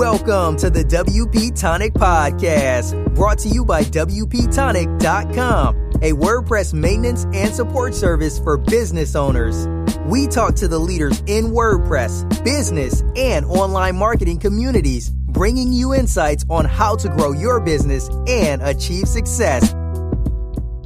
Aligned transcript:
Welcome 0.00 0.56
to 0.56 0.70
the 0.70 0.82
WP 0.82 1.60
Tonic 1.60 1.92
Podcast, 1.92 3.14
brought 3.14 3.38
to 3.40 3.50
you 3.50 3.66
by 3.66 3.82
WPTonic.com, 3.82 5.76
a 5.76 6.12
WordPress 6.12 6.72
maintenance 6.72 7.24
and 7.34 7.54
support 7.54 7.94
service 7.94 8.38
for 8.38 8.56
business 8.56 9.14
owners. 9.14 9.68
We 10.06 10.26
talk 10.26 10.54
to 10.54 10.68
the 10.68 10.78
leaders 10.78 11.22
in 11.26 11.48
WordPress, 11.48 12.42
business, 12.42 13.02
and 13.14 13.44
online 13.44 13.94
marketing 13.96 14.38
communities, 14.38 15.10
bringing 15.10 15.70
you 15.70 15.92
insights 15.92 16.46
on 16.48 16.64
how 16.64 16.96
to 16.96 17.10
grow 17.10 17.32
your 17.32 17.60
business 17.60 18.08
and 18.26 18.62
achieve 18.62 19.06
success. 19.06 19.74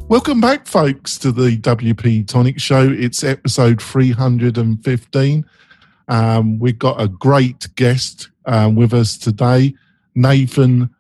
Welcome 0.09 0.41
back, 0.41 0.67
folks, 0.67 1.19
to 1.19 1.31
the 1.31 1.57
WP 1.59 2.27
Tonic 2.27 2.59
Show. 2.59 2.91
It's 2.91 3.23
episode 3.23 3.81
315. 3.81 5.45
Um, 6.09 6.59
we've 6.59 6.81
got 6.81 7.01
a 7.01 7.07
great 7.07 7.69
guest 7.77 8.31
um, 8.47 8.75
with 8.75 8.93
us 8.93 9.17
today, 9.17 9.75
Nathan 10.15 10.91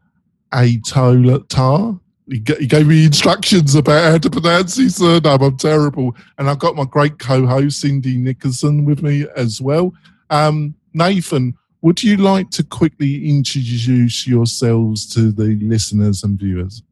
Atolatar. 0.52 2.00
He, 2.26 2.42
he 2.58 2.66
gave 2.66 2.86
me 2.86 3.04
instructions 3.04 3.74
about 3.74 4.12
how 4.12 4.18
to 4.18 4.30
pronounce 4.30 4.76
his 4.76 4.96
surname. 4.96 5.42
I'm 5.42 5.56
terrible. 5.56 6.16
And 6.38 6.48
I've 6.48 6.58
got 6.58 6.76
my 6.76 6.84
great 6.84 7.18
co 7.18 7.46
host, 7.46 7.80
Cindy 7.80 8.16
Nicholson, 8.16 8.84
with 8.84 9.02
me 9.02 9.26
as 9.36 9.60
well. 9.60 9.92
Um, 10.30 10.74
Nathan, 10.94 11.54
would 11.82 12.02
you 12.02 12.16
like 12.16 12.50
to 12.50 12.64
quickly 12.64 13.28
introduce 13.28 14.26
yourselves 14.26 15.06
to 15.14 15.30
the 15.32 15.58
listeners 15.60 16.22
and 16.24 16.38
viewers? 16.38 16.82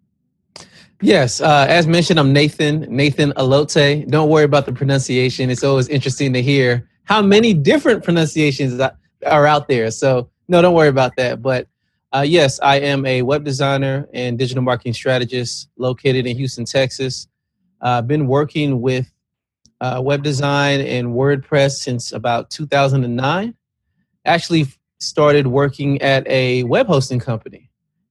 Yes, 1.01 1.41
uh, 1.41 1.67
as 1.69 1.87
mentioned, 1.87 2.21
I'm 2.21 2.33
Nathan, 2.33 2.83
Nathan 2.83 3.33
Allotey. 3.33 4.07
Don't 4.09 4.29
worry 4.29 4.45
about 4.45 4.67
the 4.67 4.73
pronunciation. 4.73 5.51
It's 5.51 5.65
always 5.65 5.89
interesting 5.89 6.33
to 6.35 6.43
hear 6.43 6.89
how 7.05 7.23
many 7.23 7.55
different 7.55 8.05
pronunciations 8.05 8.81
are 9.27 9.47
out 9.47 9.67
there. 9.67 9.91
So 9.91 10.31
no, 10.49 10.63
don't 10.63 10.75
worry 10.75 10.89
about 10.89 11.17
that. 11.17 11.43
But 11.43 11.69
uh, 12.15 12.25
yes, 12.27 12.61
I 12.61 12.77
am 12.81 13.07
a 13.07 13.23
web 13.23 13.45
designer 13.45 14.09
and 14.13 14.39
digital 14.39 14.63
marketing 14.63 14.93
strategist 14.93 15.71
located 15.77 16.27
in 16.27 16.37
Houston, 16.37 16.65
Texas. 16.65 17.27
I've 17.81 18.05
uh, 18.05 18.07
been 18.07 18.27
working 18.27 18.81
with 18.81 19.11
uh, 19.81 20.01
web 20.05 20.23
design 20.23 20.81
and 20.81 21.09
WordPress 21.09 21.73
since 21.73 22.13
about 22.13 22.51
2009. 22.51 23.55
Actually, 24.25 24.67
started 25.01 25.49
working 25.49 26.01
at 26.01 26.27
a 26.29 26.63
web 26.65 26.87
hosting 26.87 27.19
company, 27.19 27.71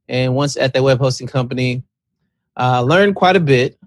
and 0.10 0.36
once 0.36 0.58
at 0.58 0.74
that 0.74 0.84
web 0.84 1.00
hosting 1.00 1.28
company, 1.28 1.84
uh, 2.58 2.82
learned 2.82 3.16
quite 3.16 3.36
a 3.36 3.40
bit. 3.40 3.78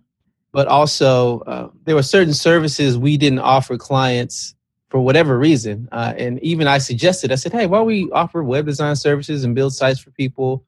But 0.53 0.69
also, 0.69 1.41
uh, 1.41 1.69
there 1.85 1.97
were 1.97 2.03
certain 2.03 2.33
services 2.33 2.97
we 2.97 3.17
didn't 3.17 3.41
offer 3.41 3.77
clients 3.77 4.54
for 4.95 5.01
whatever 5.01 5.37
reason. 5.37 5.89
Uh, 5.91 6.15
and 6.17 6.41
even 6.41 6.69
I 6.69 6.79
suggested, 6.79 7.33
I 7.33 7.35
said, 7.35 7.51
hey, 7.51 7.67
why 7.67 7.79
don't 7.79 7.89
we 7.89 8.09
offer 8.13 8.45
web 8.45 8.65
design 8.65 8.95
services 8.95 9.43
and 9.43 9.53
build 9.53 9.75
sites 9.75 9.99
for 9.99 10.13
people? 10.13 10.65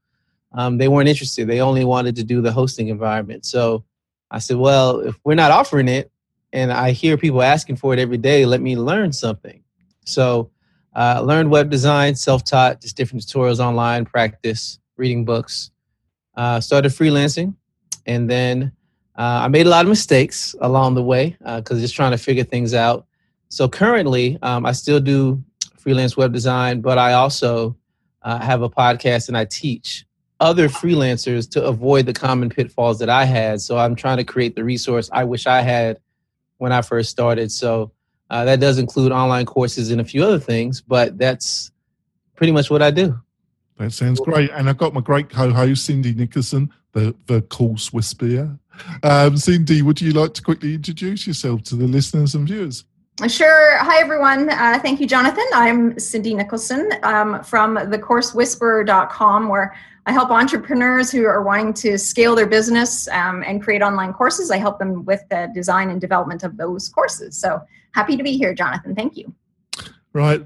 Um, 0.50 0.78
they 0.78 0.88
weren't 0.88 1.08
interested. 1.08 1.46
They 1.46 1.60
only 1.60 1.84
wanted 1.84 2.16
to 2.16 2.24
do 2.24 2.42
the 2.42 2.50
hosting 2.50 2.88
environment. 2.88 3.46
So 3.46 3.84
I 4.32 4.40
said, 4.40 4.56
well, 4.56 4.98
if 4.98 5.14
we're 5.22 5.36
not 5.36 5.52
offering 5.52 5.86
it 5.86 6.10
and 6.52 6.72
I 6.72 6.90
hear 6.90 7.16
people 7.16 7.40
asking 7.40 7.76
for 7.76 7.92
it 7.92 8.00
every 8.00 8.16
day, 8.16 8.44
let 8.46 8.60
me 8.60 8.76
learn 8.76 9.12
something. 9.12 9.62
So 10.06 10.50
uh, 10.96 11.22
learned 11.24 11.52
web 11.52 11.70
design, 11.70 12.16
self 12.16 12.42
taught, 12.42 12.80
just 12.80 12.96
different 12.96 13.22
tutorials 13.22 13.60
online, 13.60 14.04
practice, 14.04 14.80
reading 14.96 15.24
books. 15.24 15.70
Uh, 16.34 16.58
started 16.60 16.90
freelancing. 16.90 17.54
And 18.06 18.28
then 18.28 18.72
uh, 19.16 19.42
I 19.44 19.46
made 19.46 19.66
a 19.66 19.70
lot 19.70 19.84
of 19.84 19.88
mistakes 19.88 20.56
along 20.60 20.96
the 20.96 21.02
way 21.04 21.36
because 21.38 21.78
uh, 21.78 21.80
just 21.80 21.94
trying 21.94 22.10
to 22.10 22.18
figure 22.18 22.42
things 22.42 22.74
out. 22.74 23.06
So 23.56 23.70
currently, 23.70 24.38
um, 24.42 24.66
I 24.66 24.72
still 24.72 25.00
do 25.00 25.42
freelance 25.78 26.14
web 26.14 26.30
design, 26.30 26.82
but 26.82 26.98
I 26.98 27.14
also 27.14 27.74
uh, 28.20 28.38
have 28.38 28.60
a 28.60 28.68
podcast 28.68 29.28
and 29.28 29.38
I 29.38 29.46
teach 29.46 30.04
other 30.40 30.68
freelancers 30.68 31.50
to 31.52 31.64
avoid 31.64 32.04
the 32.04 32.12
common 32.12 32.50
pitfalls 32.50 32.98
that 32.98 33.08
I 33.08 33.24
had. 33.24 33.62
So 33.62 33.78
I'm 33.78 33.96
trying 33.96 34.18
to 34.18 34.24
create 34.24 34.56
the 34.56 34.62
resource 34.62 35.08
I 35.10 35.24
wish 35.24 35.46
I 35.46 35.62
had 35.62 35.98
when 36.58 36.70
I 36.70 36.82
first 36.82 37.08
started. 37.08 37.50
So 37.50 37.92
uh, 38.28 38.44
that 38.44 38.60
does 38.60 38.76
include 38.76 39.10
online 39.10 39.46
courses 39.46 39.90
and 39.90 40.02
a 40.02 40.04
few 40.04 40.22
other 40.22 40.38
things, 40.38 40.82
but 40.82 41.16
that's 41.16 41.70
pretty 42.34 42.52
much 42.52 42.68
what 42.68 42.82
I 42.82 42.90
do. 42.90 43.18
That 43.78 43.90
sounds 43.90 44.20
great. 44.20 44.50
And 44.50 44.68
I've 44.68 44.76
got 44.76 44.92
my 44.92 45.00
great 45.00 45.30
co 45.30 45.50
host, 45.50 45.86
Cindy 45.86 46.12
Nicholson, 46.12 46.70
the, 46.92 47.14
the 47.24 47.40
course 47.40 47.90
whisperer. 47.90 48.58
Um, 49.02 49.38
Cindy, 49.38 49.80
would 49.80 50.02
you 50.02 50.12
like 50.12 50.34
to 50.34 50.42
quickly 50.42 50.74
introduce 50.74 51.26
yourself 51.26 51.62
to 51.62 51.74
the 51.74 51.86
listeners 51.86 52.34
and 52.34 52.46
viewers? 52.46 52.84
Sure. 53.24 53.78
Hi, 53.78 53.98
everyone. 53.98 54.50
Uh, 54.50 54.78
thank 54.78 55.00
you, 55.00 55.06
Jonathan. 55.06 55.44
I'm 55.54 55.98
Cindy 55.98 56.34
Nicholson 56.34 56.92
um, 57.02 57.42
from 57.42 57.76
thecoursewhisperer.com, 57.76 59.48
where 59.48 59.74
I 60.04 60.12
help 60.12 60.30
entrepreneurs 60.30 61.10
who 61.10 61.24
are 61.24 61.42
wanting 61.42 61.72
to 61.74 61.96
scale 61.96 62.36
their 62.36 62.46
business 62.46 63.08
um, 63.08 63.42
and 63.46 63.62
create 63.62 63.80
online 63.80 64.12
courses. 64.12 64.50
I 64.50 64.58
help 64.58 64.78
them 64.78 65.02
with 65.06 65.22
the 65.30 65.50
design 65.54 65.88
and 65.88 65.98
development 65.98 66.44
of 66.44 66.58
those 66.58 66.90
courses. 66.90 67.38
So 67.38 67.62
happy 67.92 68.18
to 68.18 68.22
be 68.22 68.36
here, 68.36 68.52
Jonathan. 68.54 68.94
Thank 68.94 69.16
you. 69.16 69.34
Right. 70.12 70.42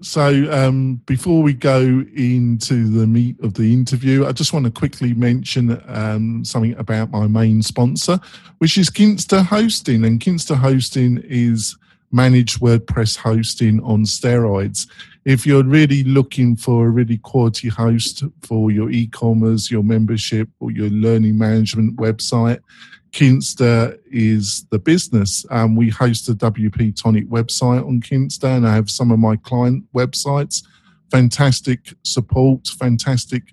So 0.00 0.52
um, 0.52 0.96
before 1.06 1.40
we 1.40 1.54
go 1.54 2.04
into 2.14 2.88
the 2.88 3.06
meat 3.06 3.36
of 3.44 3.54
the 3.54 3.72
interview, 3.72 4.26
I 4.26 4.32
just 4.32 4.52
want 4.52 4.64
to 4.64 4.72
quickly 4.72 5.14
mention 5.14 5.80
um, 5.86 6.44
something 6.44 6.74
about 6.74 7.12
my 7.12 7.28
main 7.28 7.62
sponsor, 7.62 8.18
which 8.58 8.76
is 8.76 8.90
Kinsta 8.90 9.44
Hosting. 9.46 10.04
And 10.04 10.18
Kinsta 10.20 10.56
Hosting 10.56 11.22
is 11.24 11.76
managed 12.10 12.60
WordPress 12.60 13.16
hosting 13.16 13.82
on 13.82 14.04
steroids. 14.04 14.88
If 15.24 15.46
you're 15.46 15.64
really 15.64 16.04
looking 16.04 16.56
for 16.56 16.86
a 16.86 16.90
really 16.90 17.18
quality 17.18 17.68
host 17.68 18.24
for 18.42 18.70
your 18.70 18.90
e-commerce, 18.90 19.70
your 19.70 19.82
membership, 19.82 20.48
or 20.60 20.70
your 20.70 20.88
learning 20.88 21.36
management 21.36 21.96
website, 21.96 22.60
Kinsta 23.12 23.98
is 24.10 24.66
the 24.70 24.78
business. 24.78 25.44
Um, 25.50 25.76
we 25.76 25.90
host 25.90 26.28
a 26.28 26.34
WP 26.34 27.00
Tonic 27.00 27.28
website 27.28 27.86
on 27.86 28.00
Kinsta, 28.00 28.56
and 28.56 28.66
I 28.66 28.74
have 28.74 28.90
some 28.90 29.10
of 29.10 29.18
my 29.18 29.36
client 29.36 29.84
websites. 29.94 30.64
Fantastic 31.10 31.94
support, 32.04 32.68
fantastic 32.68 33.44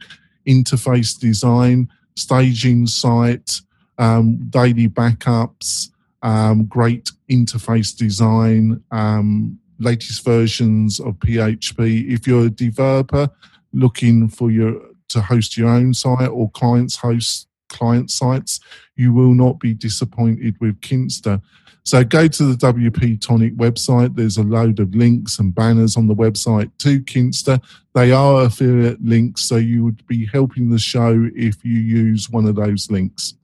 interface 0.47 1.17
design, 1.17 1.89
staging 2.15 2.87
site, 2.87 3.61
um, 3.97 4.37
daily 4.49 4.87
backups, 4.87 5.89
um, 6.25 6.65
great 6.65 7.11
interface 7.29 7.95
design, 7.95 8.83
um, 8.91 9.59
latest 9.79 10.25
versions 10.25 10.99
of 10.99 11.13
PHP. 11.19 12.11
If 12.11 12.25
you're 12.25 12.47
a 12.47 12.49
developer 12.49 13.29
looking 13.71 14.27
for 14.27 14.49
your 14.49 14.81
to 15.09 15.21
host 15.21 15.55
your 15.55 15.69
own 15.69 15.93
site 15.93 16.29
or 16.29 16.49
clients 16.49 16.95
host 16.95 17.47
client 17.69 18.09
sites, 18.09 18.59
you 18.95 19.13
will 19.13 19.35
not 19.35 19.59
be 19.59 19.73
disappointed 19.75 20.55
with 20.59 20.81
Kinsta. 20.81 21.41
So 21.83 22.03
go 22.03 22.27
to 22.27 22.43
the 22.43 22.73
WP 22.73 23.21
Tonic 23.21 23.55
website. 23.55 24.15
There's 24.15 24.37
a 24.37 24.43
load 24.43 24.79
of 24.79 24.95
links 24.95 25.37
and 25.37 25.53
banners 25.53 25.95
on 25.95 26.07
the 26.07 26.15
website 26.15 26.71
to 26.79 27.01
Kinsta. 27.01 27.63
They 27.93 28.11
are 28.11 28.45
affiliate 28.45 29.03
links, 29.03 29.43
so 29.43 29.57
you 29.57 29.83
would 29.83 30.05
be 30.07 30.25
helping 30.25 30.71
the 30.71 30.79
show 30.79 31.29
if 31.35 31.63
you 31.63 31.77
use 31.77 32.31
one 32.31 32.47
of 32.47 32.55
those 32.55 32.89
links. 32.89 33.35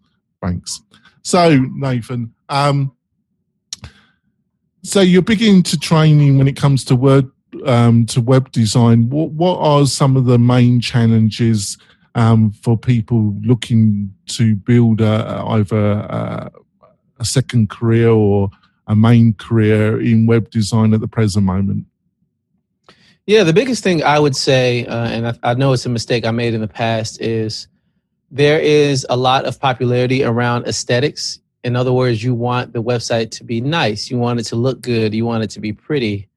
Thanks. 0.41 0.81
So, 1.23 1.55
Nathan, 1.75 2.33
um, 2.51 2.91
so 4.83 5.01
you're 5.01 5.21
big 5.21 5.41
into 5.41 5.79
training 5.79 6.37
when 6.37 6.47
it 6.47 6.55
comes 6.55 6.83
to 6.85 6.95
word 6.95 7.31
um, 7.65 8.05
to 8.07 8.21
web 8.21 8.51
design. 8.51 9.09
What 9.09 9.31
what 9.31 9.57
are 9.59 9.85
some 9.85 10.17
of 10.17 10.25
the 10.25 10.37
main 10.37 10.79
challenges 10.81 11.77
um, 12.15 12.51
for 12.51 12.77
people 12.77 13.35
looking 13.41 14.13
to 14.27 14.55
build 14.55 15.01
a, 15.01 15.43
either 15.47 15.91
a, 15.91 16.51
a, 17.19 17.25
second 17.25 17.69
career 17.69 18.09
or 18.09 18.49
a 18.87 18.95
main 18.95 19.33
career 19.33 20.01
in 20.01 20.25
web 20.25 20.49
design 20.49 20.93
at 20.93 20.99
the 20.99 21.07
present 21.07 21.45
moment? 21.45 21.85
Yeah, 23.27 23.43
the 23.43 23.53
biggest 23.53 23.83
thing 23.83 24.03
I 24.03 24.19
would 24.19 24.35
say, 24.35 24.85
uh, 24.87 25.07
and 25.07 25.27
I, 25.27 25.33
I 25.43 25.53
know 25.53 25.71
it's 25.71 25.85
a 25.85 25.89
mistake 25.89 26.25
I 26.25 26.31
made 26.31 26.53
in 26.53 26.59
the 26.59 26.67
past, 26.67 27.21
is 27.21 27.67
there 28.31 28.59
is 28.59 29.05
a 29.09 29.15
lot 29.15 29.45
of 29.45 29.59
popularity 29.59 30.23
around 30.23 30.65
aesthetics. 30.65 31.39
In 31.63 31.75
other 31.75 31.93
words, 31.93 32.23
you 32.23 32.33
want 32.33 32.73
the 32.73 32.81
website 32.81 33.31
to 33.31 33.43
be 33.43 33.61
nice, 33.61 34.09
you 34.09 34.17
want 34.17 34.39
it 34.39 34.43
to 34.43 34.55
look 34.55 34.81
good, 34.81 35.13
you 35.13 35.25
want 35.25 35.43
it 35.43 35.49
to 35.51 35.59
be 35.59 35.73
pretty, 35.73 36.27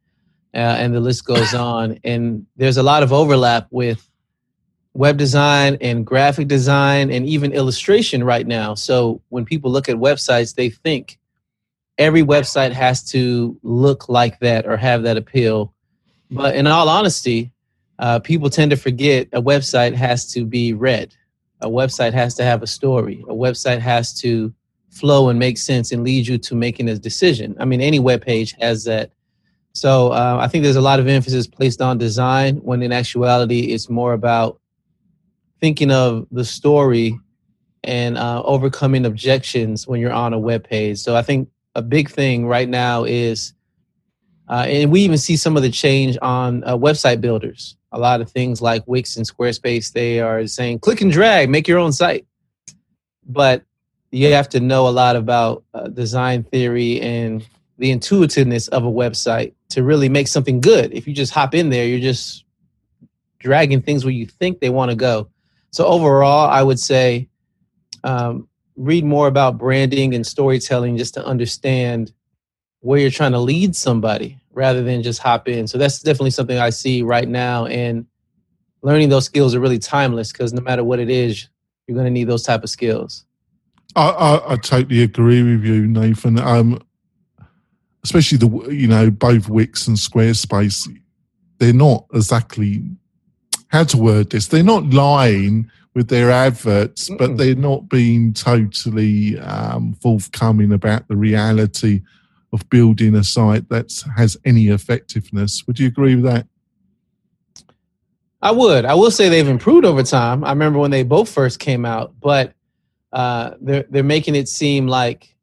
uh, 0.52 0.58
and 0.58 0.94
the 0.94 1.00
list 1.00 1.24
goes 1.24 1.54
on. 1.54 1.98
And 2.04 2.46
there's 2.56 2.76
a 2.76 2.82
lot 2.82 3.02
of 3.02 3.12
overlap 3.12 3.66
with 3.70 4.08
web 4.92 5.16
design 5.16 5.76
and 5.80 6.06
graphic 6.06 6.46
design 6.46 7.10
and 7.10 7.26
even 7.26 7.52
illustration 7.52 8.22
right 8.22 8.46
now. 8.46 8.74
So 8.74 9.20
when 9.30 9.44
people 9.44 9.70
look 9.70 9.88
at 9.88 9.96
websites, 9.96 10.54
they 10.54 10.70
think 10.70 11.18
every 11.98 12.22
website 12.22 12.72
has 12.72 13.02
to 13.10 13.58
look 13.62 14.08
like 14.08 14.38
that 14.40 14.66
or 14.66 14.76
have 14.76 15.02
that 15.02 15.16
appeal. 15.16 15.72
But 16.30 16.54
in 16.54 16.66
all 16.66 16.88
honesty, 16.88 17.50
uh, 17.98 18.18
people 18.20 18.50
tend 18.50 18.70
to 18.70 18.76
forget 18.76 19.28
a 19.32 19.42
website 19.42 19.94
has 19.94 20.30
to 20.32 20.44
be 20.44 20.72
read 20.72 21.14
a 21.64 21.68
website 21.68 22.12
has 22.12 22.34
to 22.34 22.44
have 22.44 22.62
a 22.62 22.66
story. 22.66 23.24
A 23.28 23.34
website 23.34 23.80
has 23.80 24.12
to 24.20 24.52
flow 24.94 25.28
and 25.28 25.38
make 25.38 25.58
sense 25.58 25.92
and 25.92 26.04
lead 26.04 26.26
you 26.26 26.38
to 26.38 26.54
making 26.54 26.88
a 26.88 26.96
decision. 26.96 27.56
I 27.58 27.64
mean, 27.64 27.80
any 27.80 27.98
web 27.98 28.20
page 28.22 28.54
has 28.60 28.84
that 28.84 29.10
So 29.74 30.12
uh, 30.12 30.38
I 30.40 30.46
think 30.46 30.62
there's 30.62 30.76
a 30.76 30.80
lot 30.80 31.00
of 31.00 31.08
emphasis 31.08 31.48
placed 31.48 31.82
on 31.82 31.98
design 31.98 32.58
when 32.58 32.80
in 32.82 32.92
actuality 32.92 33.72
it's 33.72 33.90
more 33.90 34.12
about 34.12 34.60
thinking 35.60 35.90
of 35.90 36.26
the 36.30 36.44
story 36.44 37.18
and 37.82 38.16
uh, 38.16 38.42
overcoming 38.44 39.04
objections 39.04 39.86
when 39.86 40.00
you're 40.00 40.12
on 40.12 40.32
a 40.32 40.38
web 40.38 40.62
page. 40.62 40.98
So 41.00 41.16
I 41.16 41.22
think 41.22 41.48
a 41.74 41.82
big 41.82 42.08
thing 42.08 42.46
right 42.46 42.68
now 42.68 43.02
is, 43.04 43.52
uh, 44.48 44.66
and 44.68 44.92
we 44.92 45.00
even 45.00 45.18
see 45.18 45.36
some 45.36 45.56
of 45.56 45.64
the 45.64 45.70
change 45.70 46.16
on 46.22 46.62
uh, 46.64 46.76
website 46.76 47.20
builders. 47.20 47.76
A 47.90 47.98
lot 47.98 48.20
of 48.20 48.30
things 48.30 48.62
like 48.62 48.86
Wix 48.86 49.16
and 49.16 49.26
Squarespace, 49.26 49.92
they 49.92 50.20
are 50.20 50.46
saying 50.46 50.78
click 50.80 51.00
and 51.00 51.10
drag, 51.10 51.50
make 51.50 51.66
your 51.66 51.78
own 51.78 51.92
site. 51.92 52.26
But 53.26 53.64
you 54.14 54.32
have 54.32 54.48
to 54.50 54.60
know 54.60 54.86
a 54.86 54.90
lot 54.90 55.16
about 55.16 55.64
uh, 55.74 55.88
design 55.88 56.44
theory 56.44 57.00
and 57.00 57.44
the 57.78 57.90
intuitiveness 57.90 58.68
of 58.68 58.84
a 58.84 58.90
website 58.90 59.54
to 59.70 59.82
really 59.82 60.08
make 60.08 60.28
something 60.28 60.60
good. 60.60 60.92
If 60.92 61.08
you 61.08 61.14
just 61.14 61.32
hop 61.32 61.52
in 61.52 61.70
there, 61.70 61.84
you're 61.84 61.98
just 61.98 62.44
dragging 63.40 63.82
things 63.82 64.04
where 64.04 64.14
you 64.14 64.26
think 64.26 64.60
they 64.60 64.70
want 64.70 64.92
to 64.92 64.96
go. 64.96 65.28
So 65.72 65.84
overall, 65.86 66.48
I 66.48 66.62
would 66.62 66.78
say 66.78 67.28
um, 68.04 68.46
read 68.76 69.04
more 69.04 69.26
about 69.26 69.58
branding 69.58 70.14
and 70.14 70.24
storytelling 70.24 70.96
just 70.96 71.14
to 71.14 71.26
understand 71.26 72.12
where 72.80 73.00
you're 73.00 73.10
trying 73.10 73.32
to 73.32 73.40
lead 73.40 73.74
somebody 73.74 74.38
rather 74.52 74.84
than 74.84 75.02
just 75.02 75.18
hop 75.18 75.48
in. 75.48 75.66
So 75.66 75.76
that's 75.76 76.00
definitely 76.00 76.30
something 76.30 76.56
I 76.56 76.70
see 76.70 77.02
right 77.02 77.28
now. 77.28 77.66
And 77.66 78.06
learning 78.82 79.08
those 79.08 79.24
skills 79.24 79.56
are 79.56 79.60
really 79.60 79.80
timeless 79.80 80.30
because 80.30 80.52
no 80.52 80.62
matter 80.62 80.84
what 80.84 81.00
it 81.00 81.10
is, 81.10 81.48
you're 81.88 81.96
going 81.96 82.06
to 82.06 82.12
need 82.12 82.28
those 82.28 82.44
type 82.44 82.62
of 82.62 82.70
skills. 82.70 83.24
I, 83.96 84.08
I, 84.08 84.52
I 84.52 84.56
totally 84.56 85.02
agree 85.02 85.42
with 85.42 85.64
you, 85.64 85.86
Nathan. 85.86 86.38
Um, 86.38 86.80
especially 88.02 88.38
the 88.38 88.70
you 88.70 88.86
know 88.86 89.10
both 89.10 89.48
Wix 89.48 89.86
and 89.88 89.96
Squarespace, 89.96 90.88
they're 91.58 91.72
not 91.72 92.06
exactly 92.12 92.84
how 93.68 93.84
to 93.84 93.96
word 93.96 94.30
this. 94.30 94.46
They're 94.46 94.62
not 94.62 94.90
lying 94.90 95.70
with 95.94 96.08
their 96.08 96.30
adverts, 96.30 97.08
Mm-mm. 97.08 97.18
but 97.18 97.36
they're 97.36 97.54
not 97.54 97.88
being 97.88 98.32
totally 98.32 99.38
um, 99.38 99.94
forthcoming 99.94 100.72
about 100.72 101.08
the 101.08 101.16
reality 101.16 102.02
of 102.52 102.68
building 102.68 103.14
a 103.14 103.24
site 103.24 103.68
that 103.68 103.92
has 104.16 104.36
any 104.44 104.68
effectiveness. 104.68 105.64
Would 105.66 105.78
you 105.78 105.88
agree 105.88 106.14
with 106.14 106.24
that? 106.24 106.46
I 108.42 108.50
would. 108.50 108.84
I 108.84 108.94
will 108.94 109.10
say 109.10 109.28
they've 109.28 109.48
improved 109.48 109.86
over 109.86 110.02
time. 110.02 110.44
I 110.44 110.50
remember 110.50 110.78
when 110.78 110.90
they 110.90 111.02
both 111.02 111.30
first 111.30 111.58
came 111.58 111.84
out, 111.84 112.12
but 112.20 112.52
uh, 113.14 113.54
they're 113.60 113.84
they're 113.88 114.02
making 114.02 114.34
it 114.34 114.48
seem 114.48 114.88
like 114.88 115.34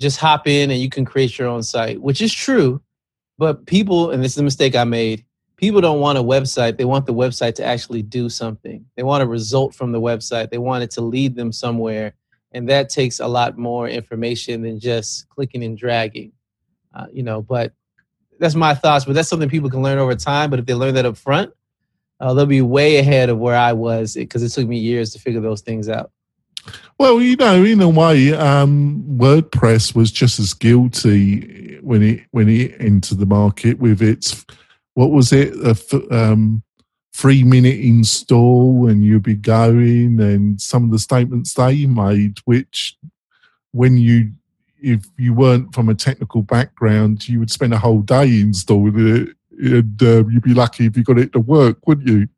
just 0.00 0.18
hop 0.18 0.48
in 0.48 0.70
and 0.70 0.80
you 0.80 0.88
can 0.88 1.04
create 1.04 1.38
your 1.38 1.46
own 1.46 1.62
site, 1.62 2.00
which 2.00 2.22
is 2.22 2.32
true. 2.32 2.80
But 3.38 3.66
people, 3.66 4.10
and 4.10 4.24
this 4.24 4.32
is 4.32 4.38
a 4.38 4.42
mistake 4.42 4.74
I 4.74 4.84
made, 4.84 5.24
people 5.56 5.82
don't 5.82 6.00
want 6.00 6.18
a 6.18 6.22
website. 6.22 6.78
They 6.78 6.86
want 6.86 7.04
the 7.04 7.14
website 7.14 7.54
to 7.56 7.64
actually 7.64 8.02
do 8.02 8.30
something. 8.30 8.86
They 8.96 9.02
want 9.02 9.22
a 9.22 9.26
result 9.26 9.74
from 9.74 9.92
the 9.92 10.00
website. 10.00 10.50
They 10.50 10.58
want 10.58 10.82
it 10.82 10.90
to 10.92 11.02
lead 11.02 11.36
them 11.36 11.52
somewhere. 11.52 12.14
And 12.52 12.68
that 12.70 12.88
takes 12.88 13.20
a 13.20 13.28
lot 13.28 13.58
more 13.58 13.86
information 13.86 14.62
than 14.62 14.80
just 14.80 15.28
clicking 15.28 15.62
and 15.62 15.76
dragging. 15.76 16.32
Uh, 16.94 17.06
you 17.12 17.22
know, 17.22 17.42
but 17.42 17.74
that's 18.38 18.54
my 18.54 18.74
thoughts. 18.74 19.04
But 19.04 19.14
that's 19.14 19.28
something 19.28 19.50
people 19.50 19.70
can 19.70 19.82
learn 19.82 19.98
over 19.98 20.16
time. 20.16 20.48
But 20.48 20.58
if 20.58 20.66
they 20.66 20.74
learn 20.74 20.94
that 20.94 21.04
up 21.04 21.18
front, 21.18 21.52
uh, 22.18 22.32
they'll 22.32 22.46
be 22.46 22.62
way 22.62 22.96
ahead 22.96 23.28
of 23.28 23.38
where 23.38 23.56
I 23.56 23.74
was 23.74 24.14
because 24.14 24.42
it 24.42 24.48
took 24.48 24.66
me 24.66 24.78
years 24.78 25.12
to 25.12 25.18
figure 25.18 25.40
those 25.40 25.60
things 25.60 25.88
out. 25.88 26.10
Well, 27.00 27.22
you 27.22 27.34
know, 27.36 27.64
in 27.64 27.80
a 27.80 27.88
way, 27.88 28.34
um, 28.34 29.02
WordPress 29.08 29.94
was 29.94 30.12
just 30.12 30.38
as 30.38 30.52
guilty 30.52 31.78
when 31.80 32.02
it 32.02 32.26
when 32.32 32.50
it 32.50 32.78
entered 32.78 33.20
the 33.20 33.24
market 33.24 33.78
with 33.78 34.02
its 34.02 34.44
what 34.92 35.10
was 35.10 35.32
it 35.32 35.54
a 35.64 35.74
um, 36.14 36.62
three 37.16 37.42
minute 37.42 37.80
install 37.80 38.86
and 38.86 39.02
you'd 39.02 39.22
be 39.22 39.34
going 39.34 40.20
and 40.20 40.60
some 40.60 40.84
of 40.84 40.90
the 40.90 40.98
statements 40.98 41.54
they 41.54 41.86
made, 41.86 42.36
which 42.44 42.98
when 43.72 43.96
you 43.96 44.32
if 44.82 45.06
you 45.16 45.32
weren't 45.32 45.74
from 45.74 45.88
a 45.88 45.94
technical 45.94 46.42
background, 46.42 47.26
you 47.26 47.38
would 47.38 47.50
spend 47.50 47.72
a 47.72 47.78
whole 47.78 48.02
day 48.02 48.42
installing 48.42 49.16
it, 49.16 49.28
and 49.58 50.02
uh, 50.02 50.28
you'd 50.28 50.42
be 50.42 50.52
lucky 50.52 50.84
if 50.84 50.98
you 50.98 51.02
got 51.02 51.18
it 51.18 51.32
to 51.32 51.40
work, 51.40 51.78
wouldn't 51.86 52.08
you? 52.08 52.28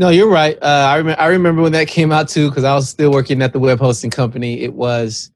No, 0.00 0.10
you're 0.10 0.30
right. 0.30 0.56
Uh, 0.62 0.86
I 0.88 0.96
remember. 0.96 1.20
I 1.20 1.26
remember 1.26 1.62
when 1.62 1.72
that 1.72 1.88
came 1.88 2.12
out 2.12 2.28
too, 2.28 2.48
because 2.48 2.62
I 2.62 2.72
was 2.72 2.88
still 2.88 3.10
working 3.10 3.42
at 3.42 3.52
the 3.52 3.58
web 3.58 3.80
hosting 3.80 4.10
company. 4.10 4.60
It 4.60 4.72
was 4.72 5.32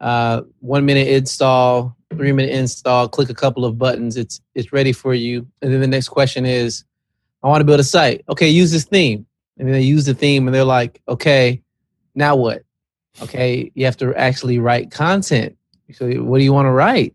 uh, 0.00 0.40
one 0.60 0.86
minute 0.86 1.06
install, 1.06 1.94
three 2.14 2.32
minute 2.32 2.50
install. 2.50 3.08
Click 3.08 3.28
a 3.28 3.34
couple 3.34 3.66
of 3.66 3.76
buttons. 3.76 4.16
It's 4.16 4.40
it's 4.54 4.72
ready 4.72 4.92
for 4.92 5.12
you. 5.12 5.46
And 5.60 5.70
then 5.70 5.80
the 5.80 5.86
next 5.86 6.08
question 6.08 6.46
is, 6.46 6.84
I 7.42 7.48
want 7.48 7.60
to 7.60 7.66
build 7.66 7.78
a 7.78 7.84
site. 7.84 8.24
Okay, 8.30 8.48
use 8.48 8.72
this 8.72 8.84
theme. 8.84 9.26
And 9.58 9.68
then 9.68 9.74
they 9.74 9.82
use 9.82 10.06
the 10.06 10.14
theme, 10.14 10.48
and 10.48 10.54
they're 10.54 10.64
like, 10.64 11.02
okay, 11.06 11.60
now 12.14 12.36
what? 12.36 12.62
Okay, 13.20 13.70
you 13.74 13.84
have 13.84 13.98
to 13.98 14.14
actually 14.14 14.58
write 14.58 14.90
content. 14.90 15.58
So 15.92 16.10
what 16.22 16.38
do 16.38 16.44
you 16.44 16.54
want 16.54 16.66
to 16.66 16.70
write? 16.72 17.14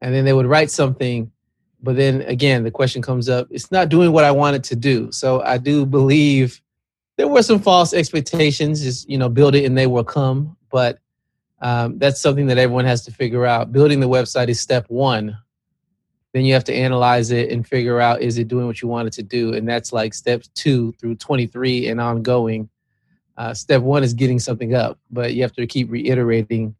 And 0.00 0.14
then 0.14 0.24
they 0.24 0.32
would 0.32 0.46
write 0.46 0.70
something 0.70 1.30
but 1.82 1.96
then 1.96 2.22
again 2.22 2.62
the 2.62 2.70
question 2.70 3.00
comes 3.00 3.28
up 3.28 3.46
it's 3.50 3.70
not 3.70 3.88
doing 3.88 4.12
what 4.12 4.24
i 4.24 4.30
wanted 4.30 4.64
to 4.64 4.76
do. 4.76 5.10
So 5.12 5.42
i 5.42 5.58
do 5.58 5.86
believe 5.86 6.60
there 7.20 7.28
were 7.28 7.42
some 7.42 7.60
false 7.60 7.92
expectations 7.92 8.82
just 8.82 9.06
you 9.06 9.18
know 9.18 9.28
build 9.28 9.54
it 9.54 9.66
and 9.66 9.76
they 9.76 9.86
will 9.86 10.04
come. 10.04 10.56
But 10.70 11.00
um, 11.60 11.98
that's 11.98 12.18
something 12.18 12.46
that 12.46 12.56
everyone 12.56 12.86
has 12.86 13.04
to 13.04 13.12
figure 13.12 13.44
out. 13.44 13.72
Building 13.72 14.00
the 14.00 14.08
website 14.08 14.48
is 14.48 14.58
step 14.58 14.86
one. 14.88 15.36
Then 16.32 16.46
you 16.46 16.54
have 16.54 16.64
to 16.64 16.74
analyze 16.74 17.30
it 17.30 17.50
and 17.50 17.66
figure 17.66 18.00
out 18.00 18.22
is 18.22 18.38
it 18.38 18.48
doing 18.48 18.66
what 18.66 18.80
you 18.80 18.88
wanted 18.88 19.12
to 19.14 19.22
do? 19.22 19.52
And 19.52 19.68
that's 19.68 19.92
like 19.92 20.14
step 20.14 20.44
two 20.54 20.92
through 20.92 21.16
23 21.16 21.88
and 21.88 22.00
ongoing. 22.00 22.70
Uh, 23.36 23.52
step 23.52 23.82
one 23.82 24.02
is 24.02 24.14
getting 24.14 24.38
something 24.38 24.74
up 24.74 24.98
but 25.10 25.34
you 25.34 25.42
have 25.42 25.52
to 25.52 25.66
keep 25.66 25.90
reiterating 25.90 26.74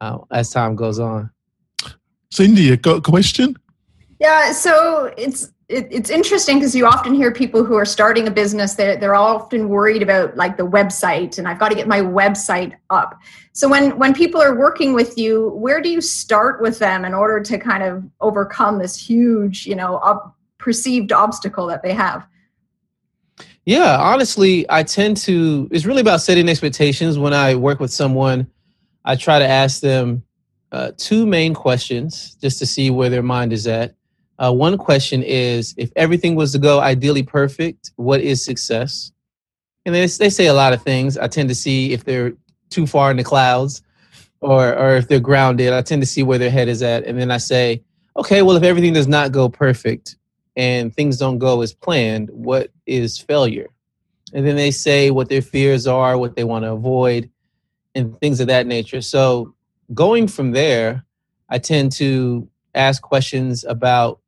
uh, 0.00 0.18
as 0.32 0.50
time 0.50 0.74
goes 0.74 0.98
on. 0.98 1.30
Cindy 2.32 2.72
a 2.72 2.76
question 2.76 3.56
yeah, 4.24 4.52
so 4.52 5.12
it's 5.18 5.52
it, 5.68 5.86
it's 5.90 6.08
interesting 6.08 6.58
because 6.58 6.74
you 6.74 6.86
often 6.86 7.12
hear 7.14 7.30
people 7.30 7.62
who 7.62 7.74
are 7.74 7.84
starting 7.84 8.26
a 8.26 8.30
business 8.30 8.74
they're, 8.74 8.96
they're 8.96 9.14
often 9.14 9.68
worried 9.68 10.02
about 10.02 10.36
like 10.36 10.56
the 10.56 10.66
website 10.66 11.38
and 11.38 11.48
i've 11.48 11.58
got 11.58 11.70
to 11.70 11.74
get 11.74 11.88
my 11.88 12.00
website 12.00 12.74
up. 12.90 13.18
So 13.52 13.68
when 13.68 13.98
when 13.98 14.14
people 14.14 14.40
are 14.40 14.54
working 14.54 14.94
with 14.94 15.18
you 15.18 15.50
where 15.50 15.80
do 15.82 15.90
you 15.90 16.00
start 16.00 16.62
with 16.62 16.78
them 16.78 17.04
in 17.04 17.12
order 17.12 17.40
to 17.40 17.58
kind 17.58 17.82
of 17.82 18.02
overcome 18.20 18.78
this 18.78 18.96
huge 18.96 19.66
you 19.66 19.74
know 19.74 19.92
perceived 20.58 21.12
obstacle 21.12 21.66
that 21.66 21.82
they 21.82 21.92
have? 21.92 22.26
Yeah 23.66 23.98
honestly 24.00 24.64
i 24.70 24.82
tend 24.82 25.18
to 25.18 25.68
it's 25.70 25.84
really 25.84 26.00
about 26.00 26.22
setting 26.22 26.48
expectations. 26.48 27.18
When 27.18 27.34
i 27.34 27.54
work 27.54 27.78
with 27.78 27.92
someone 27.92 28.46
i 29.04 29.16
try 29.16 29.38
to 29.38 29.46
ask 29.46 29.82
them 29.82 30.24
uh, 30.72 30.90
two 30.96 31.24
main 31.24 31.54
questions 31.54 32.36
just 32.40 32.58
to 32.58 32.66
see 32.66 32.90
where 32.90 33.10
their 33.10 33.22
mind 33.22 33.52
is 33.52 33.66
at 33.66 33.94
uh, 34.38 34.52
one 34.52 34.76
question 34.76 35.22
is 35.22 35.74
if 35.76 35.90
everything 35.96 36.34
was 36.34 36.52
to 36.52 36.58
go 36.58 36.80
ideally 36.80 37.22
perfect, 37.22 37.92
what 37.96 38.20
is 38.20 38.44
success? 38.44 39.12
And 39.86 39.94
they, 39.94 40.06
they 40.06 40.30
say 40.30 40.46
a 40.46 40.54
lot 40.54 40.72
of 40.72 40.82
things. 40.82 41.16
I 41.18 41.28
tend 41.28 41.48
to 41.50 41.54
see 41.54 41.92
if 41.92 42.04
they're 42.04 42.32
too 42.70 42.86
far 42.86 43.10
in 43.10 43.16
the 43.16 43.24
clouds 43.24 43.82
or, 44.40 44.76
or 44.76 44.96
if 44.96 45.08
they're 45.08 45.20
grounded. 45.20 45.72
I 45.72 45.82
tend 45.82 46.02
to 46.02 46.06
see 46.06 46.22
where 46.22 46.38
their 46.38 46.50
head 46.50 46.68
is 46.68 46.82
at. 46.82 47.04
And 47.04 47.18
then 47.18 47.30
I 47.30 47.36
say, 47.36 47.82
okay, 48.16 48.42
well, 48.42 48.56
if 48.56 48.62
everything 48.62 48.92
does 48.92 49.08
not 49.08 49.32
go 49.32 49.48
perfect 49.48 50.16
and 50.56 50.94
things 50.94 51.18
don't 51.18 51.38
go 51.38 51.60
as 51.62 51.72
planned, 51.72 52.30
what 52.30 52.70
is 52.86 53.18
failure? 53.18 53.68
And 54.32 54.46
then 54.46 54.56
they 54.56 54.70
say 54.70 55.10
what 55.10 55.28
their 55.28 55.42
fears 55.42 55.86
are, 55.86 56.18
what 56.18 56.34
they 56.34 56.44
want 56.44 56.64
to 56.64 56.72
avoid, 56.72 57.30
and 57.94 58.18
things 58.20 58.40
of 58.40 58.48
that 58.48 58.66
nature. 58.66 59.00
So 59.00 59.54
going 59.92 60.26
from 60.26 60.50
there, 60.50 61.04
I 61.48 61.58
tend 61.58 61.92
to 61.92 62.48
ask 62.74 63.00
questions 63.02 63.64
about 63.64 64.20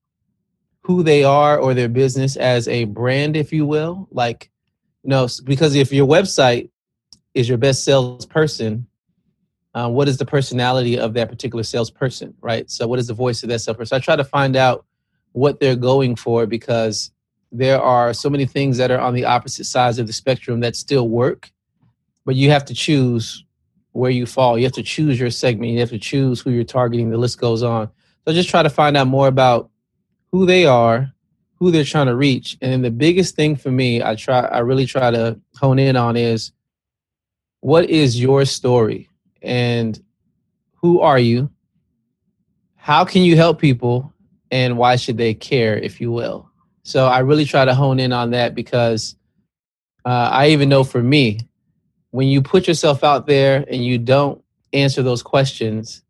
who 0.86 1.02
they 1.02 1.24
are 1.24 1.58
or 1.58 1.74
their 1.74 1.88
business 1.88 2.36
as 2.36 2.68
a 2.68 2.84
brand, 2.84 3.36
if 3.36 3.52
you 3.52 3.66
will. 3.66 4.06
Like, 4.12 4.52
you 5.02 5.10
know, 5.10 5.26
because 5.42 5.74
if 5.74 5.92
your 5.92 6.06
website 6.06 6.70
is 7.34 7.48
your 7.48 7.58
best 7.58 7.82
salesperson, 7.82 8.86
uh, 9.74 9.88
what 9.88 10.06
is 10.06 10.16
the 10.16 10.24
personality 10.24 10.96
of 10.96 11.12
that 11.14 11.28
particular 11.28 11.64
salesperson, 11.64 12.34
right? 12.40 12.70
So, 12.70 12.86
what 12.86 13.00
is 13.00 13.08
the 13.08 13.14
voice 13.14 13.42
of 13.42 13.48
that 13.48 13.58
salesperson? 13.58 13.96
I 13.96 13.98
try 13.98 14.14
to 14.14 14.22
find 14.22 14.54
out 14.54 14.86
what 15.32 15.58
they're 15.58 15.74
going 15.74 16.14
for 16.14 16.46
because 16.46 17.10
there 17.50 17.82
are 17.82 18.14
so 18.14 18.30
many 18.30 18.46
things 18.46 18.76
that 18.76 18.92
are 18.92 19.00
on 19.00 19.12
the 19.12 19.24
opposite 19.24 19.64
sides 19.64 19.98
of 19.98 20.06
the 20.06 20.12
spectrum 20.12 20.60
that 20.60 20.76
still 20.76 21.08
work, 21.08 21.50
but 22.24 22.36
you 22.36 22.50
have 22.50 22.64
to 22.66 22.74
choose 22.74 23.44
where 23.90 24.12
you 24.12 24.24
fall. 24.24 24.56
You 24.56 24.64
have 24.64 24.72
to 24.74 24.84
choose 24.84 25.18
your 25.18 25.30
segment. 25.30 25.72
You 25.72 25.80
have 25.80 25.90
to 25.90 25.98
choose 25.98 26.40
who 26.40 26.52
you're 26.52 26.62
targeting. 26.62 27.10
The 27.10 27.18
list 27.18 27.40
goes 27.40 27.64
on. 27.64 27.90
So, 28.24 28.32
just 28.32 28.48
try 28.48 28.62
to 28.62 28.70
find 28.70 28.96
out 28.96 29.08
more 29.08 29.26
about 29.26 29.68
who 30.36 30.46
they 30.46 30.66
are, 30.66 31.12
who 31.54 31.70
they're 31.70 31.84
trying 31.84 32.06
to 32.06 32.16
reach. 32.16 32.58
And 32.60 32.84
the 32.84 32.90
biggest 32.90 33.34
thing 33.34 33.56
for 33.56 33.70
me, 33.70 34.02
I 34.02 34.14
try 34.16 34.40
I 34.40 34.58
really 34.58 34.86
try 34.86 35.10
to 35.10 35.40
hone 35.56 35.78
in 35.78 35.96
on 35.96 36.16
is 36.16 36.52
what 37.60 37.88
is 37.88 38.20
your 38.20 38.44
story 38.44 39.08
and 39.42 39.98
who 40.74 41.00
are 41.00 41.18
you? 41.18 41.50
How 42.74 43.04
can 43.04 43.22
you 43.22 43.36
help 43.36 43.60
people? 43.60 44.12
and 44.50 44.76
why 44.76 44.96
should 44.96 45.16
they 45.16 45.34
care, 45.34 45.76
if 45.76 46.00
you 46.00 46.12
will. 46.12 46.50
So 46.82 47.06
I 47.06 47.20
really 47.20 47.44
try 47.44 47.64
to 47.64 47.74
hone 47.74 47.98
in 47.98 48.12
on 48.12 48.30
that 48.30 48.54
because 48.54 49.16
uh, 50.04 50.30
I 50.32 50.48
even 50.48 50.68
know 50.68 50.84
for 50.84 51.02
me, 51.02 51.40
when 52.10 52.28
you 52.28 52.40
put 52.40 52.68
yourself 52.68 53.02
out 53.02 53.26
there 53.26 53.64
and 53.68 53.84
you 53.84 53.98
don't 53.98 54.42
answer 54.72 55.02
those 55.02 55.22
questions, 55.22 56.02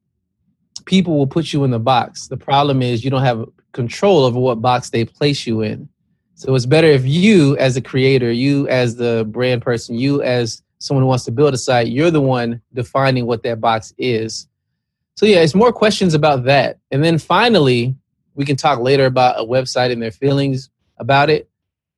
people 0.85 1.16
will 1.16 1.26
put 1.26 1.52
you 1.52 1.64
in 1.64 1.71
the 1.71 1.78
box. 1.78 2.28
The 2.28 2.37
problem 2.37 2.83
is 2.83 3.04
you 3.04 3.11
don't 3.11 3.23
have 3.23 3.47
control 3.76 4.25
over 4.25 4.40
what 4.40 4.61
box 4.61 4.90
they 4.90 5.04
place 5.04 5.47
you 5.47 5.61
in. 5.61 5.88
So 6.35 6.54
it's 6.54 6.66
better 6.66 6.88
if 6.88 7.06
you, 7.06 7.56
as 7.59 7.76
a 7.76 7.80
creator, 7.80 8.33
you 8.33 8.66
as 8.68 8.97
the 8.97 9.25
brand 9.30 9.62
person, 9.62 9.95
you 9.95 10.23
as 10.23 10.62
someone 10.78 11.02
who 11.02 11.09
wants 11.09 11.25
to 11.26 11.30
build 11.30 11.54
a 11.54 11.59
site, 11.59 11.88
you're 11.88 12.11
the 12.11 12.21
one 12.21 12.61
defining 12.75 13.26
what 13.26 13.42
that 13.45 13.61
box 13.61 13.95
is. 13.99 14.49
So 15.16 15.26
yeah, 15.26 15.40
it's 15.40 15.54
more 15.54 15.73
questions 15.73 16.14
about 16.14 16.45
that. 16.45 16.78
And 16.90 17.04
then 17.04 17.18
finally, 17.18 17.95
we 18.35 18.45
can 18.45 18.56
talk 18.56 18.80
later 18.80 19.06
about 19.06 19.38
a 19.38 19.45
website 19.45 19.92
and 19.92 20.02
their 20.02 20.11
feelings 20.11 20.71
about 20.99 21.30
it. 21.30 21.49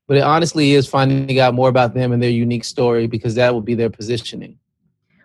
But 0.06 0.18
it 0.18 0.22
honestly 0.22 0.72
is 0.72 0.86
finding 0.86 1.38
out 1.38 1.54
more 1.54 1.68
about 1.68 1.94
them 1.94 2.12
and 2.12 2.22
their 2.22 2.30
unique 2.30 2.64
story 2.64 3.06
because 3.06 3.34
that 3.36 3.52
will 3.52 3.60
be 3.60 3.74
their 3.74 3.90
positioning. 3.90 4.58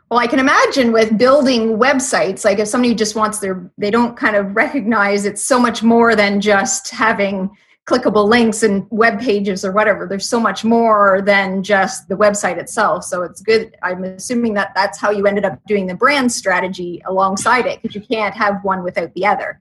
Well, 0.10 0.19
I 0.19 0.27
can 0.27 0.39
imagine 0.39 0.91
with 0.91 1.17
building 1.17 1.77
websites, 1.77 2.45
like 2.45 2.60
if 2.60 2.67
somebody 2.67 2.93
just 2.93 3.15
wants 3.15 3.39
their, 3.39 3.72
they 3.77 3.89
don't 3.89 4.15
kind 4.15 4.36
of 4.36 4.55
recognize 4.55 5.25
it's 5.25 5.43
so 5.43 5.60
much 5.60 5.81
more 5.81 6.15
than 6.15 6.39
just 6.39 6.89
having 6.89 7.50
clickable 7.86 8.29
links 8.29 8.63
and 8.63 8.88
web 8.91 9.19
pages 9.19 9.65
or 9.65 9.72
whatever. 9.72 10.07
There's 10.07 10.27
so 10.27 10.39
much 10.39 10.63
more 10.63 11.22
than 11.22 11.63
just 11.63 12.07
the 12.07 12.15
website 12.15 12.57
itself. 12.57 13.03
So 13.03 13.24
it's 13.24 13.41
good. 13.41 13.75
I'm 13.83 14.03
assuming 14.03 14.53
that 14.53 14.72
that's 14.74 14.98
how 15.00 15.12
you 15.12 15.25
ended 15.25 15.45
up 15.45 15.60
doing 15.67 15.88
the 15.88 15.95
brand 15.95 16.31
strategy 16.31 17.01
alongside 17.05 17.65
it 17.65 17.81
because 17.81 17.95
you 17.95 18.01
can't 18.01 18.36
have 18.36 18.63
one 18.63 18.83
without 18.83 19.13
the 19.15 19.25
other. 19.25 19.60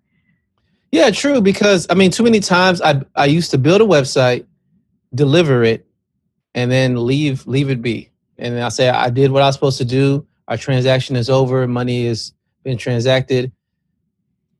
Yeah, 0.93 1.11
true. 1.11 1.41
Because 1.41 1.87
I 1.91 1.95
mean, 1.95 2.11
too 2.11 2.23
many 2.23 2.41
times 2.41 2.81
I 2.81 3.01
I 3.17 3.27
used 3.27 3.51
to 3.53 3.59
build 3.59 3.81
a 3.81 3.85
website, 3.85 4.47
deliver 5.15 5.65
it, 5.65 5.87
and 6.55 6.71
then 6.71 7.07
leave 7.07 7.47
leave 7.47 7.71
it 7.71 7.83
be. 7.83 8.11
And 8.39 8.61
I 8.61 8.69
say 8.69 8.89
I 8.89 9.11
did 9.11 9.33
what 9.33 9.43
I 9.43 9.47
was 9.47 9.55
supposed 9.55 9.79
to 9.79 9.85
do. 9.85 10.27
Our 10.49 10.57
transaction 10.57 11.17
is 11.17 11.31
over. 11.31 11.67
Money 11.67 12.07
has 12.07 12.33
been 12.65 12.79
transacted, 12.79 13.53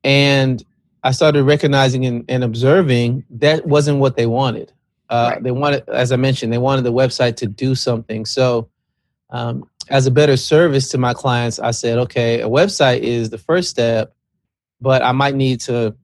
and 0.05 0.63
I 1.03 1.11
started 1.11 1.45
recognizing 1.45 2.07
and, 2.07 2.25
and 2.29 2.45
observing 2.45 3.25
that 3.31 3.67
wasn't 3.67 3.99
what 3.99 4.17
they 4.17 4.27
wanted. 4.27 4.73
Uh, 5.11 5.33
right. 5.35 5.43
They 5.43 5.51
wanted, 5.51 5.89
as 5.89 6.13
I 6.13 6.17
mentioned, 6.17 6.53
they 6.53 6.59
wanted 6.59 6.83
the 6.83 6.93
website 6.93 7.37
to 7.37 7.47
do 7.47 7.75
something. 7.75 8.25
So, 8.25 8.69
um, 9.31 9.69
as 9.89 10.07
a 10.07 10.11
better 10.11 10.37
service 10.37 10.89
to 10.91 10.99
my 10.99 11.13
clients, 11.13 11.59
I 11.59 11.73
said, 11.73 11.99
okay, 11.99 12.41
a 12.41 12.49
website 12.49 13.01
is 13.01 13.31
the 13.31 13.39
first 13.39 13.69
step, 13.69 14.15
but 14.81 15.03
I 15.03 15.13
might 15.13 15.35
need 15.35 15.61
to 15.63 15.95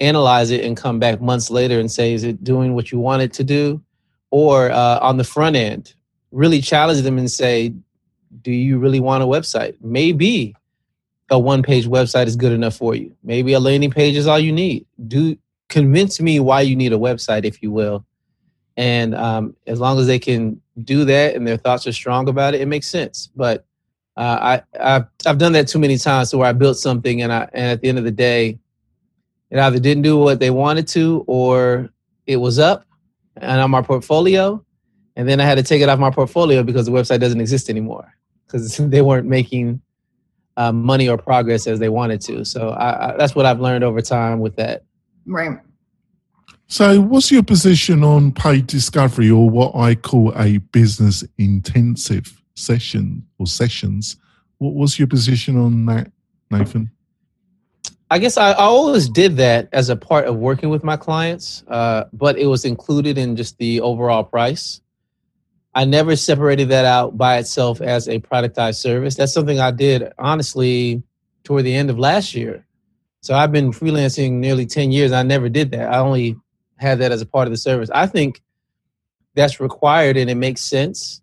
analyze 0.00 0.50
it 0.50 0.64
and 0.64 0.76
come 0.76 0.98
back 0.98 1.20
months 1.20 1.50
later 1.50 1.78
and 1.78 1.90
say, 1.90 2.14
is 2.14 2.24
it 2.24 2.42
doing 2.42 2.74
what 2.74 2.90
you 2.90 2.98
want 2.98 3.22
it 3.22 3.32
to 3.34 3.44
do? 3.44 3.82
Or 4.30 4.70
uh, 4.70 4.98
on 5.00 5.16
the 5.16 5.24
front 5.24 5.56
end, 5.56 5.94
really 6.32 6.60
challenge 6.60 7.02
them 7.02 7.18
and 7.18 7.30
say, 7.30 7.74
do 8.42 8.50
you 8.50 8.78
really 8.78 9.00
want 9.00 9.22
a 9.22 9.26
website? 9.26 9.76
Maybe 9.80 10.54
a 11.30 11.38
one 11.38 11.62
page 11.62 11.86
website 11.86 12.26
is 12.26 12.36
good 12.36 12.52
enough 12.52 12.76
for 12.76 12.94
you. 12.94 13.14
Maybe 13.22 13.52
a 13.52 13.60
landing 13.60 13.90
page 13.90 14.16
is 14.16 14.26
all 14.26 14.38
you 14.38 14.52
need. 14.52 14.86
Do 15.06 15.36
convince 15.68 16.20
me 16.20 16.40
why 16.40 16.60
you 16.60 16.76
need 16.76 16.92
a 16.92 16.98
website, 16.98 17.44
if 17.44 17.62
you 17.62 17.70
will. 17.72 18.04
And 18.76 19.14
um, 19.14 19.56
as 19.66 19.80
long 19.80 19.98
as 19.98 20.06
they 20.06 20.18
can 20.18 20.60
do 20.84 21.04
that 21.06 21.34
and 21.34 21.46
their 21.46 21.56
thoughts 21.56 21.86
are 21.86 21.92
strong 21.92 22.28
about 22.28 22.54
it, 22.54 22.60
it 22.60 22.66
makes 22.66 22.86
sense. 22.86 23.30
But 23.34 23.64
uh, 24.16 24.60
I, 24.76 24.78
I've, 24.78 25.06
I've 25.26 25.38
done 25.38 25.52
that 25.52 25.68
too 25.68 25.78
many 25.78 25.98
times 25.98 26.30
to 26.30 26.38
where 26.38 26.48
I 26.48 26.52
built 26.52 26.78
something 26.78 27.22
and 27.22 27.32
I, 27.32 27.48
and 27.52 27.72
at 27.72 27.80
the 27.80 27.88
end 27.88 27.98
of 27.98 28.04
the 28.04 28.10
day, 28.10 28.58
it 29.50 29.58
either 29.58 29.78
didn't 29.78 30.02
do 30.02 30.18
what 30.18 30.40
they 30.40 30.50
wanted 30.50 30.88
to 30.88 31.24
or 31.26 31.90
it 32.26 32.36
was 32.36 32.58
up 32.58 32.84
and 33.36 33.60
on 33.60 33.70
my 33.70 33.82
portfolio. 33.82 34.62
And 35.16 35.28
then 35.28 35.40
I 35.40 35.44
had 35.44 35.56
to 35.56 35.62
take 35.62 35.80
it 35.80 35.88
off 35.88 35.98
my 35.98 36.10
portfolio 36.10 36.62
because 36.62 36.86
the 36.86 36.92
website 36.92 37.20
doesn't 37.20 37.40
exist 37.40 37.70
anymore 37.70 38.15
because 38.46 38.76
they 38.78 39.02
weren't 39.02 39.26
making 39.26 39.80
uh, 40.56 40.72
money 40.72 41.08
or 41.08 41.18
progress 41.18 41.66
as 41.66 41.78
they 41.78 41.88
wanted 41.88 42.20
to. 42.22 42.44
So 42.44 42.70
I, 42.70 43.12
I, 43.12 43.16
that's 43.16 43.34
what 43.34 43.46
I've 43.46 43.60
learned 43.60 43.84
over 43.84 44.00
time 44.00 44.40
with 44.40 44.56
that. 44.56 44.84
Right. 45.26 45.58
So, 46.68 47.00
what's 47.00 47.30
your 47.30 47.44
position 47.44 48.02
on 48.02 48.32
paid 48.32 48.66
discovery 48.66 49.30
or 49.30 49.48
what 49.48 49.76
I 49.76 49.94
call 49.94 50.32
a 50.36 50.58
business 50.58 51.22
intensive 51.38 52.42
session 52.56 53.24
or 53.38 53.46
sessions? 53.46 54.16
What 54.58 54.74
was 54.74 54.98
your 54.98 55.06
position 55.06 55.56
on 55.56 55.86
that, 55.86 56.10
Nathan? 56.50 56.90
I 58.10 58.18
guess 58.18 58.36
I, 58.36 58.52
I, 58.52 58.64
always 58.64 59.08
did 59.08 59.36
that 59.36 59.68
as 59.72 59.88
a 59.88 59.96
part 59.96 60.26
of 60.26 60.36
working 60.36 60.68
with 60.68 60.84
my 60.84 60.96
clients, 60.96 61.64
uh, 61.68 62.04
but 62.12 62.38
it 62.38 62.46
was 62.46 62.64
included 62.64 63.18
in 63.18 63.36
just 63.36 63.58
the 63.58 63.80
overall 63.80 64.22
price. 64.22 64.80
I 65.76 65.84
never 65.84 66.16
separated 66.16 66.70
that 66.70 66.86
out 66.86 67.18
by 67.18 67.36
itself 67.36 67.82
as 67.82 68.08
a 68.08 68.18
productized 68.18 68.76
service. 68.76 69.14
That's 69.14 69.34
something 69.34 69.60
I 69.60 69.72
did 69.72 70.10
honestly 70.18 71.02
toward 71.44 71.64
the 71.64 71.74
end 71.74 71.90
of 71.90 71.98
last 71.98 72.34
year. 72.34 72.64
So 73.20 73.34
I've 73.34 73.52
been 73.52 73.72
freelancing 73.72 74.32
nearly 74.32 74.64
10 74.64 74.90
years. 74.90 75.12
I 75.12 75.22
never 75.22 75.50
did 75.50 75.72
that. 75.72 75.92
I 75.92 75.98
only 75.98 76.34
had 76.76 77.00
that 77.00 77.12
as 77.12 77.20
a 77.20 77.26
part 77.26 77.46
of 77.46 77.50
the 77.50 77.58
service. 77.58 77.90
I 77.90 78.06
think 78.06 78.40
that's 79.34 79.60
required 79.60 80.16
and 80.16 80.30
it 80.30 80.36
makes 80.36 80.62
sense. 80.62 81.20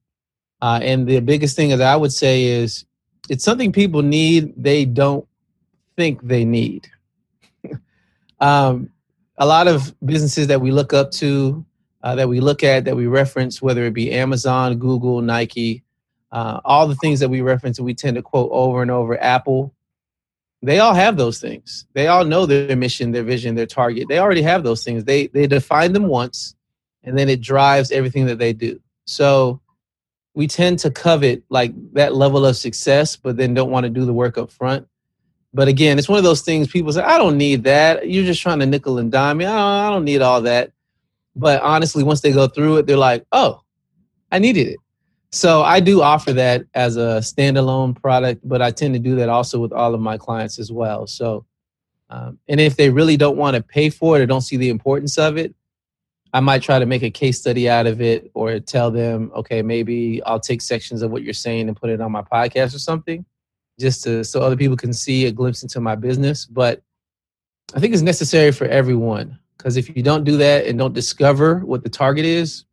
Uh, 0.62 0.80
and 0.84 1.08
the 1.08 1.20
biggest 1.20 1.56
thing 1.56 1.70
that 1.70 1.82
I 1.82 1.96
would 1.96 2.14
say 2.14 2.44
is 2.44 2.86
it's 3.30 3.44
something 3.44 3.72
people 3.72 4.04
need, 4.04 4.54
they 4.56 4.86
don't 4.86 5.28
think 5.98 6.22
they 6.22 6.46
need. 6.46 6.88
um, 8.40 8.92
a 9.36 9.48
lot 9.48 9.68
of 9.68 9.96
businesses 10.06 10.46
that 10.46 10.62
we 10.62 10.70
look 10.70 10.94
up 10.94 11.10
to, 11.14 11.66
uh, 12.04 12.16
that 12.16 12.30
we 12.30 12.42
look 12.42 12.64
at, 12.64 12.86
that 12.86 12.96
we 12.96 13.08
reference, 13.08 13.62
whether 13.62 13.86
it 13.86 13.94
be 13.94 14.12
Amazon, 14.12 14.78
Google, 14.78 15.22
Nike, 15.22 15.84
uh, 16.32 16.60
all 16.66 16.88
the 16.88 16.96
things 16.96 17.22
that 17.22 17.30
we 17.30 17.42
reference 17.42 17.78
and 17.78 17.86
we 17.86 17.94
tend 17.94 18.16
to 18.16 18.22
quote 18.22 18.50
over 18.52 18.82
and 18.82 18.92
over, 18.92 19.22
Apple, 19.22 19.74
they 20.62 20.80
all 20.80 20.94
have 20.94 21.18
those 21.18 21.40
things. 21.40 21.86
They 21.94 22.08
all 22.08 22.26
know 22.26 22.46
their 22.46 22.76
mission, 22.76 23.12
their 23.12 23.24
vision, 23.24 23.56
their 23.56 23.66
target. 23.66 24.08
They 24.10 24.20
already 24.20 24.42
have 24.42 24.64
those 24.64 24.84
things. 24.84 25.04
They 25.04 25.28
they 25.28 25.46
define 25.46 25.94
them 25.94 26.08
once, 26.08 26.56
and 27.04 27.18
then 27.18 27.30
it 27.30 27.42
drives 27.42 27.92
everything 27.92 28.26
that 28.28 28.40
they 28.40 28.54
do. 28.54 28.80
So 29.06 29.62
we 30.34 30.48
tend 30.48 30.80
to 30.80 30.90
covet 30.90 31.44
like 31.50 31.74
that 31.94 32.16
level 32.16 32.46
of 32.46 32.56
success, 32.58 33.16
but 33.16 33.38
then 33.38 33.54
don't 33.54 33.72
want 33.72 33.84
to 33.84 33.90
do 33.90 34.06
the 34.06 34.14
work 34.14 34.38
up 34.38 34.52
front. 34.52 34.88
But 35.54 35.68
again, 35.68 36.00
it's 36.00 36.10
one 36.10 36.18
of 36.18 36.24
those 36.24 36.42
things 36.42 36.68
people 36.68 36.92
say, 36.92 37.04
I 37.04 37.20
don't 37.20 37.38
need 37.38 37.66
that. 37.66 38.10
You're 38.10 38.26
just 38.26 38.42
trying 38.42 38.60
to 38.60 38.66
nickel 38.66 38.98
and 38.98 39.12
dime 39.12 39.38
me. 39.38 39.46
I 39.46 39.50
don't, 39.50 39.86
I 39.86 39.90
don't 39.90 40.06
need 40.06 40.22
all 40.22 40.42
that. 40.42 40.72
But 41.36 41.62
honestly, 41.62 42.04
once 42.04 42.22
they 42.22 42.32
go 42.32 42.48
through 42.48 42.78
it, 42.78 42.86
they're 42.86 42.98
like, 42.98 43.26
oh, 43.32 43.62
I 44.32 44.40
needed 44.40 44.68
it. 44.68 44.78
So 45.32 45.64
I 45.64 45.80
do 45.80 46.02
offer 46.02 46.32
that 46.34 46.66
as 46.76 46.96
a 46.96 47.20
standalone 47.22 48.00
product, 48.00 48.48
but 48.48 48.62
I 48.62 48.70
tend 48.70 48.94
to 48.94 49.00
do 49.00 49.16
that 49.16 49.30
also 49.30 49.60
with 49.60 49.74
all 49.74 49.96
of 49.96 50.02
my 50.02 50.18
clients 50.18 50.60
as 50.60 50.72
well. 50.72 51.08
So, 51.08 51.46
um, 52.12 52.38
and 52.48 52.60
if 52.60 52.76
they 52.76 52.92
really 52.92 53.18
don't 53.18 53.38
want 53.38 53.56
to 53.56 53.64
pay 53.64 53.90
for 53.90 54.16
it 54.16 54.22
or 54.22 54.28
don't 54.28 54.42
see 54.42 54.58
the 54.58 54.70
importance 54.70 55.18
of 55.18 55.38
it, 55.38 55.56
I 56.34 56.40
might 56.40 56.62
try 56.62 56.78
to 56.78 56.86
make 56.86 57.02
a 57.02 57.10
case 57.10 57.40
study 57.40 57.68
out 57.68 57.88
of 57.88 58.00
it 58.02 58.30
or 58.36 58.60
tell 58.60 58.92
them, 58.92 59.32
okay, 59.36 59.64
maybe 59.64 60.22
I'll 60.24 60.40
take 60.40 60.62
sections 60.62 61.02
of 61.02 61.10
what 61.10 61.24
you're 61.24 61.34
saying 61.34 61.68
and 61.68 61.76
put 61.76 61.90
it 61.90 62.02
on 62.02 62.12
my 62.12 62.22
podcast 62.22 62.76
or 62.76 62.80
something 62.80 63.26
just 63.80 64.04
to 64.04 64.24
so 64.24 64.42
other 64.42 64.56
people 64.56 64.78
can 64.78 64.94
see 64.94 65.26
a 65.26 65.32
glimpse 65.32 65.64
into 65.64 65.80
my 65.80 65.96
business. 65.96 66.46
But 66.46 66.82
I 67.76 67.80
think 67.80 67.94
it's 67.94 68.04
necessary 68.04 68.52
for 68.52 68.66
everyone 68.66 69.40
because 69.64 69.78
if 69.78 69.96
you 69.96 70.04
don't 70.04 70.26
do 70.26 70.36
that 70.36 70.68
and 70.68 70.78
don't 70.78 70.94
discover 70.94 71.60
what 71.60 71.84
the 71.84 71.90
target 71.90 72.26
is, 72.26 72.66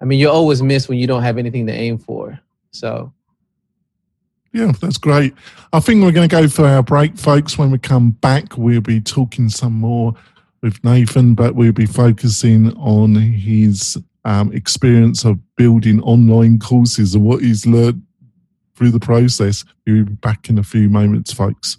I 0.00 0.04
mean, 0.04 0.20
you 0.20 0.30
always 0.30 0.62
miss 0.62 0.88
when 0.88 0.96
you 0.96 1.08
don't 1.08 1.24
have 1.24 1.38
anything 1.38 1.66
to 1.66 1.72
aim 1.72 1.98
for. 1.98 2.38
So. 2.70 3.12
Yeah, 4.52 4.70
that's 4.80 4.96
great. 4.96 5.34
I 5.72 5.80
think 5.80 6.04
we're 6.04 6.12
going 6.12 6.28
to 6.28 6.34
go 6.34 6.46
for 6.46 6.66
our 6.66 6.84
break, 6.84 7.18
folks. 7.18 7.58
When 7.58 7.72
we 7.72 7.78
come 7.78 8.12
back, 8.12 8.56
we'll 8.56 8.80
be 8.80 9.00
talking 9.00 9.48
some 9.48 9.72
more 9.72 10.14
with 10.62 10.82
Nathan, 10.84 11.34
but 11.34 11.56
we'll 11.56 11.72
be 11.72 11.86
focusing 11.86 12.72
on 12.74 13.16
his 13.16 13.98
um, 14.24 14.52
experience 14.52 15.24
of 15.24 15.40
building 15.56 16.00
online 16.02 16.60
courses 16.60 17.16
and 17.16 17.24
what 17.24 17.42
he's 17.42 17.66
learned 17.66 18.02
through 18.76 18.92
the 18.92 19.00
process. 19.00 19.64
We'll 19.84 20.04
be 20.04 20.12
back 20.12 20.48
in 20.48 20.58
a 20.58 20.62
few 20.62 20.88
moments, 20.88 21.32
folks. 21.32 21.78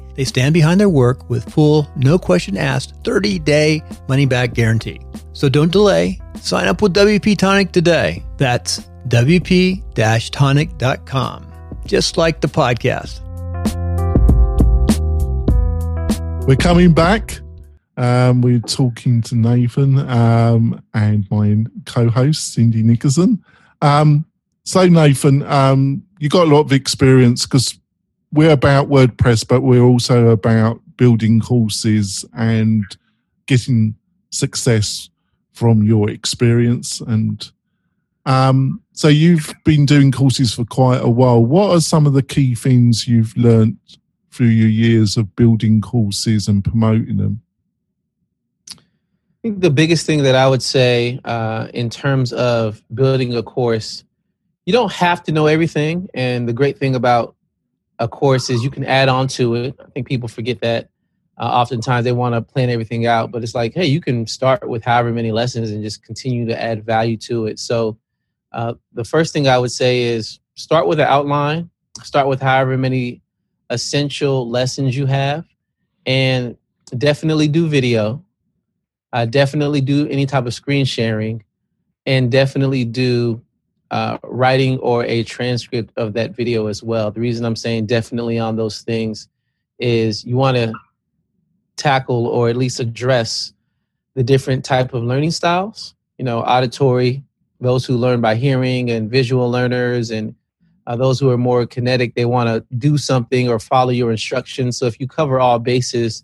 They 0.21 0.25
stand 0.25 0.53
behind 0.53 0.79
their 0.79 0.87
work 0.87 1.27
with 1.31 1.51
full, 1.51 1.89
no 1.95 2.19
question 2.19 2.55
asked, 2.55 2.93
30 3.03 3.39
day 3.39 3.81
money 4.07 4.27
back 4.27 4.53
guarantee. 4.53 4.99
So 5.33 5.49
don't 5.49 5.71
delay. 5.71 6.21
Sign 6.39 6.67
up 6.67 6.83
with 6.83 6.93
WP 6.93 7.39
Tonic 7.39 7.71
today. 7.71 8.23
That's 8.37 8.81
wp-tonic.com, 9.07 11.53
just 11.87 12.17
like 12.17 12.39
the 12.39 12.47
podcast. 12.47 13.19
We're 16.47 16.55
coming 16.55 16.93
back. 16.93 17.39
Um, 17.97 18.43
we're 18.43 18.59
talking 18.59 19.23
to 19.23 19.33
Nathan 19.33 20.07
um, 20.07 20.83
and 20.93 21.25
my 21.31 21.65
co-host 21.87 22.53
Cindy 22.53 22.83
Nickerson. 22.83 23.43
Um, 23.81 24.27
so 24.65 24.87
Nathan, 24.87 25.41
um, 25.41 26.03
you 26.19 26.29
got 26.29 26.47
a 26.47 26.55
lot 26.55 26.61
of 26.61 26.73
experience 26.73 27.47
because 27.47 27.80
we're 28.33 28.51
about 28.51 28.89
WordPress, 28.89 29.47
but 29.47 29.61
we're 29.61 29.83
also 29.83 30.29
about 30.29 30.79
building 30.97 31.39
courses 31.39 32.25
and 32.35 32.85
getting 33.45 33.95
success 34.29 35.09
from 35.53 35.83
your 35.83 36.09
experience. 36.09 37.01
And 37.01 37.51
um, 38.25 38.81
so 38.93 39.07
you've 39.07 39.53
been 39.65 39.85
doing 39.85 40.11
courses 40.11 40.53
for 40.53 40.65
quite 40.65 41.01
a 41.01 41.09
while. 41.09 41.43
What 41.43 41.71
are 41.71 41.81
some 41.81 42.05
of 42.05 42.13
the 42.13 42.23
key 42.23 42.55
things 42.55 43.07
you've 43.07 43.35
learned 43.35 43.77
through 44.31 44.47
your 44.47 44.69
years 44.69 45.17
of 45.17 45.35
building 45.35 45.81
courses 45.81 46.47
and 46.47 46.63
promoting 46.63 47.17
them? 47.17 47.41
I 48.69 48.77
think 49.41 49.61
the 49.61 49.71
biggest 49.71 50.05
thing 50.05 50.23
that 50.23 50.35
I 50.35 50.47
would 50.47 50.61
say 50.61 51.19
uh, 51.25 51.67
in 51.73 51.89
terms 51.89 52.31
of 52.31 52.81
building 52.93 53.35
a 53.35 53.43
course, 53.43 54.03
you 54.65 54.71
don't 54.71 54.91
have 54.91 55.23
to 55.23 55.31
know 55.31 55.47
everything. 55.47 56.07
And 56.13 56.47
the 56.47 56.53
great 56.53 56.77
thing 56.77 56.95
about 56.95 57.35
a 58.01 58.07
course 58.07 58.49
is 58.49 58.63
you 58.63 58.71
can 58.71 58.83
add 58.83 59.09
on 59.09 59.27
to 59.29 59.55
it. 59.55 59.75
I 59.79 59.89
think 59.91 60.07
people 60.07 60.27
forget 60.27 60.59
that. 60.61 60.89
Uh, 61.37 61.45
oftentimes 61.45 62.03
they 62.03 62.11
want 62.11 62.35
to 62.35 62.41
plan 62.41 62.69
everything 62.69 63.05
out, 63.05 63.31
but 63.31 63.43
it's 63.43 63.55
like, 63.55 63.73
hey, 63.73 63.85
you 63.85 64.01
can 64.01 64.27
start 64.27 64.67
with 64.67 64.83
however 64.83 65.11
many 65.11 65.31
lessons 65.31 65.71
and 65.71 65.81
just 65.83 66.03
continue 66.03 66.45
to 66.45 66.61
add 66.61 66.85
value 66.85 67.17
to 67.17 67.45
it. 67.45 67.59
So, 67.59 67.97
uh, 68.51 68.73
the 68.91 69.05
first 69.05 69.31
thing 69.31 69.47
I 69.47 69.57
would 69.57 69.71
say 69.71 70.03
is 70.03 70.39
start 70.55 70.87
with 70.87 70.99
an 70.99 71.07
outline, 71.07 71.69
start 72.03 72.27
with 72.27 72.41
however 72.41 72.77
many 72.77 73.21
essential 73.69 74.49
lessons 74.49 74.97
you 74.97 75.05
have 75.05 75.45
and 76.05 76.57
definitely 76.97 77.47
do 77.47 77.67
video 77.67 78.21
uh, 79.13 79.25
definitely 79.25 79.81
do 79.81 80.07
any 80.07 80.25
type 80.25 80.45
of 80.45 80.53
screen 80.53 80.85
sharing 80.85 81.43
and 82.05 82.31
definitely 82.31 82.85
do 82.85 83.41
uh, 83.91 84.17
writing 84.23 84.79
or 84.79 85.05
a 85.05 85.23
transcript 85.23 85.91
of 85.97 86.13
that 86.13 86.35
video 86.35 86.67
as 86.67 86.81
well 86.81 87.11
the 87.11 87.19
reason 87.19 87.45
i'm 87.45 87.55
saying 87.55 87.85
definitely 87.85 88.39
on 88.39 88.55
those 88.55 88.81
things 88.81 89.27
is 89.79 90.23
you 90.25 90.35
want 90.35 90.57
to 90.57 90.73
tackle 91.75 92.27
or 92.27 92.49
at 92.49 92.57
least 92.57 92.79
address 92.79 93.53
the 94.15 94.23
different 94.23 94.63
type 94.65 94.93
of 94.93 95.03
learning 95.03 95.31
styles 95.31 95.93
you 96.17 96.25
know 96.25 96.41
auditory 96.41 97.23
those 97.59 97.85
who 97.85 97.95
learn 97.95 98.19
by 98.21 98.35
hearing 98.35 98.89
and 98.89 99.09
visual 99.09 99.49
learners 99.49 100.09
and 100.09 100.35
uh, 100.87 100.95
those 100.95 101.19
who 101.19 101.29
are 101.29 101.37
more 101.37 101.65
kinetic, 101.65 102.15
they 102.15 102.25
want 102.25 102.49
to 102.49 102.75
do 102.75 102.97
something 102.97 103.47
or 103.47 103.59
follow 103.59 103.91
your 103.91 104.11
instructions. 104.11 104.77
So 104.77 104.87
if 104.87 104.99
you 104.99 105.07
cover 105.07 105.39
all 105.39 105.59
bases, 105.59 106.23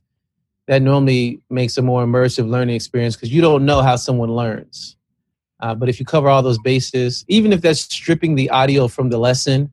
that 0.66 0.82
normally 0.82 1.40
makes 1.50 1.78
a 1.78 1.82
more 1.82 2.04
immersive 2.04 2.50
learning 2.50 2.76
experience 2.76 3.16
because 3.16 3.32
you 3.32 3.42
don't 3.42 3.66
know 3.66 3.82
how 3.82 3.96
someone 3.96 4.32
learns. 4.32 4.97
Uh, 5.60 5.74
but 5.74 5.90
if 5.90 6.00
you 6.00 6.06
cover 6.06 6.30
all 6.30 6.44
those 6.44 6.60
bases, 6.60 7.26
even 7.28 7.52
if 7.52 7.62
that's 7.62 7.82
stripping 7.82 8.36
the 8.36 8.50
audio 8.50 8.88
from 8.88 9.10
the 9.10 9.18
lesson 9.18 9.72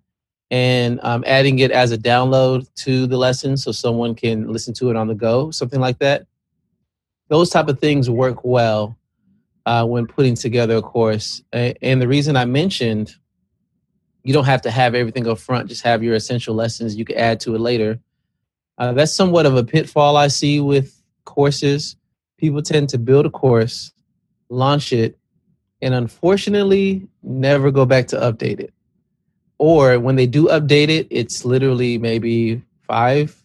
and 0.50 0.98
um, 1.02 1.24
adding 1.26 1.58
it 1.58 1.70
as 1.70 1.92
a 1.92 1.98
download 1.98 2.72
to 2.74 3.06
the 3.06 3.16
lesson 3.16 3.56
so 3.56 3.72
someone 3.72 4.14
can 4.14 4.50
listen 4.50 4.72
to 4.74 4.90
it 4.90 4.96
on 4.96 5.08
the 5.08 5.14
go, 5.14 5.50
something 5.50 5.80
like 5.80 5.98
that, 5.98 6.26
those 7.28 7.50
type 7.50 7.68
of 7.68 7.78
things 7.78 8.08
work 8.08 8.44
well 8.44 8.96
uh, 9.66 9.84
when 9.84 10.06
putting 10.06 10.34
together 10.34 10.76
a 10.76 10.82
course. 10.82 11.42
And 11.52 12.00
the 12.00 12.08
reason 12.08 12.36
I 12.36 12.44
mentioned 12.44 13.14
you 14.24 14.32
don't 14.32 14.46
have 14.46 14.62
to 14.62 14.70
have 14.70 14.94
everything 14.94 15.28
up 15.28 15.38
front 15.38 15.68
just 15.68 15.82
have 15.82 16.02
your 16.02 16.14
essential 16.14 16.54
lessons 16.54 16.96
you 16.96 17.04
can 17.04 17.16
add 17.16 17.38
to 17.40 17.54
it 17.54 17.60
later 17.60 18.00
uh, 18.78 18.92
that's 18.92 19.12
somewhat 19.12 19.46
of 19.46 19.54
a 19.54 19.62
pitfall 19.62 20.16
i 20.16 20.26
see 20.26 20.58
with 20.60 21.00
courses 21.24 21.96
people 22.38 22.62
tend 22.62 22.88
to 22.88 22.98
build 22.98 23.26
a 23.26 23.30
course 23.30 23.92
launch 24.48 24.92
it 24.92 25.16
and 25.84 25.94
unfortunately 25.94 27.06
never 27.22 27.70
go 27.70 27.84
back 27.84 28.06
to 28.08 28.16
update 28.16 28.58
it 28.58 28.72
or 29.58 30.00
when 30.00 30.16
they 30.16 30.26
do 30.26 30.46
update 30.48 30.88
it 30.88 31.06
it's 31.10 31.44
literally 31.44 31.98
maybe 31.98 32.60
five 32.82 33.36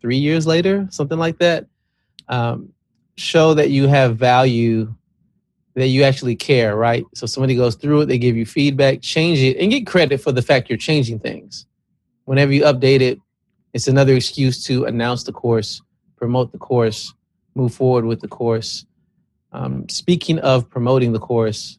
three 0.00 0.18
years 0.18 0.46
later 0.46 0.86
something 0.90 1.18
like 1.18 1.38
that 1.38 1.66
um, 2.28 2.72
show 3.16 3.54
that 3.54 3.70
you 3.70 3.86
have 3.86 4.16
value 4.16 4.94
that 5.76 5.88
you 5.88 6.02
actually 6.02 6.34
care, 6.34 6.74
right? 6.74 7.04
So 7.14 7.26
somebody 7.26 7.54
goes 7.54 7.74
through 7.74 8.02
it, 8.02 8.06
they 8.06 8.18
give 8.18 8.34
you 8.34 8.46
feedback, 8.46 9.02
change 9.02 9.38
it, 9.40 9.58
and 9.58 9.70
get 9.70 9.86
credit 9.86 10.22
for 10.22 10.32
the 10.32 10.40
fact 10.40 10.70
you're 10.70 10.78
changing 10.78 11.18
things. 11.18 11.66
Whenever 12.24 12.52
you 12.52 12.62
update 12.62 13.02
it, 13.02 13.20
it's 13.74 13.86
another 13.86 14.14
excuse 14.14 14.64
to 14.64 14.86
announce 14.86 15.22
the 15.22 15.32
course, 15.32 15.82
promote 16.16 16.50
the 16.50 16.58
course, 16.58 17.12
move 17.54 17.74
forward 17.74 18.06
with 18.06 18.22
the 18.22 18.28
course. 18.28 18.86
Um, 19.56 19.88
speaking 19.88 20.38
of 20.40 20.68
promoting 20.68 21.14
the 21.14 21.18
course, 21.18 21.78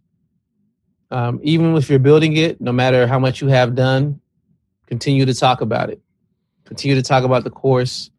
um, 1.12 1.40
even 1.44 1.76
if 1.76 1.92
you're 1.92 2.00
building 2.00 2.36
it, 2.36 2.60
no 2.60 2.72
matter 2.72 3.06
how 3.06 3.20
much 3.20 3.40
you 3.40 3.50
have 3.50 3.76
done, 3.76 4.20
continue 4.88 5.26
to 5.28 5.34
talk 5.34 5.62
about 5.62 5.92
it. 5.92 6.02
Continue 6.66 6.96
to 6.96 7.04
talk 7.04 7.24
about 7.24 7.44
the 7.44 7.52
course. 7.52 8.10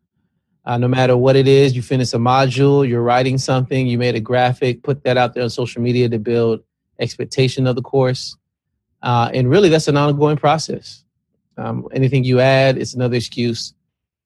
Uh, 0.65 0.79
no 0.79 0.87
matter 0.87 1.17
what 1.17 1.35
it 1.35 1.49
is, 1.49 1.75
you 1.75 1.83
finish 1.83 2.13
a 2.13 2.19
module, 2.19 2.89
you're 2.89 3.03
writing 3.03 3.37
something, 3.37 3.89
you 3.89 3.99
made 3.99 4.15
a 4.15 4.21
graphic, 4.21 4.85
put 4.85 5.03
that 5.03 5.17
out 5.17 5.35
there 5.35 5.43
on 5.43 5.51
social 5.51 5.83
media 5.83 6.09
to 6.09 6.21
build 6.21 6.61
expectation 7.01 7.67
of 7.67 7.75
the 7.75 7.83
course. 7.83 8.37
Uh, 9.03 9.29
and 9.35 9.51
really, 9.51 9.69
that's 9.69 9.89
an 9.89 9.97
ongoing 9.97 10.37
process. 10.37 11.05
Um, 11.57 11.89
anything 11.93 12.23
you 12.23 12.39
add, 12.39 12.79
it's 12.79 12.95
another 12.95 13.17
excuse 13.17 13.75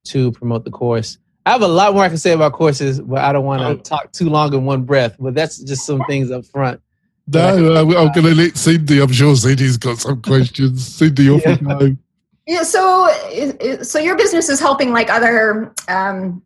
to 0.05 0.31
promote 0.33 0.65
the 0.65 0.71
course. 0.71 1.17
I 1.45 1.51
have 1.51 1.63
a 1.63 1.69
lot 1.69 1.95
more 1.95 2.05
I 2.05 2.09
can 2.09 2.19
say 2.19 2.33
about 2.33 2.53
courses, 2.53 3.01
but 3.01 3.19
I 3.19 3.33
don't 3.33 3.45
want 3.45 3.63
to 3.63 3.69
oh. 3.69 3.77
talk 3.77 4.13
too 4.13 4.29
long 4.29 4.55
in 4.55 4.65
one 4.65 4.85
breath. 4.85 5.17
But 5.19 5.35
that's 5.35 5.59
just 5.59 5.85
some 5.85 6.03
things 6.05 6.31
up 6.31 6.45
front. 6.47 6.81
No, 7.27 7.77
I'm, 7.77 7.89
I'm 7.91 8.13
going 8.13 8.27
to 8.27 8.35
let 8.35 8.57
Cindy. 8.57 9.01
I'm 9.01 9.13
sure 9.13 9.35
Cindy's 9.35 9.77
got 9.77 9.99
some 9.99 10.23
questions. 10.23 10.87
Cindy, 10.97 11.31
off 11.31 11.43
yeah. 11.45 11.59
you 11.61 11.69
go. 11.69 11.97
Yeah, 12.47 12.63
so 12.63 13.09
so 13.83 13.99
your 13.99 14.17
business 14.17 14.49
is 14.49 14.59
helping 14.59 14.93
like 14.93 15.11
other 15.11 15.73
um, 15.89 16.43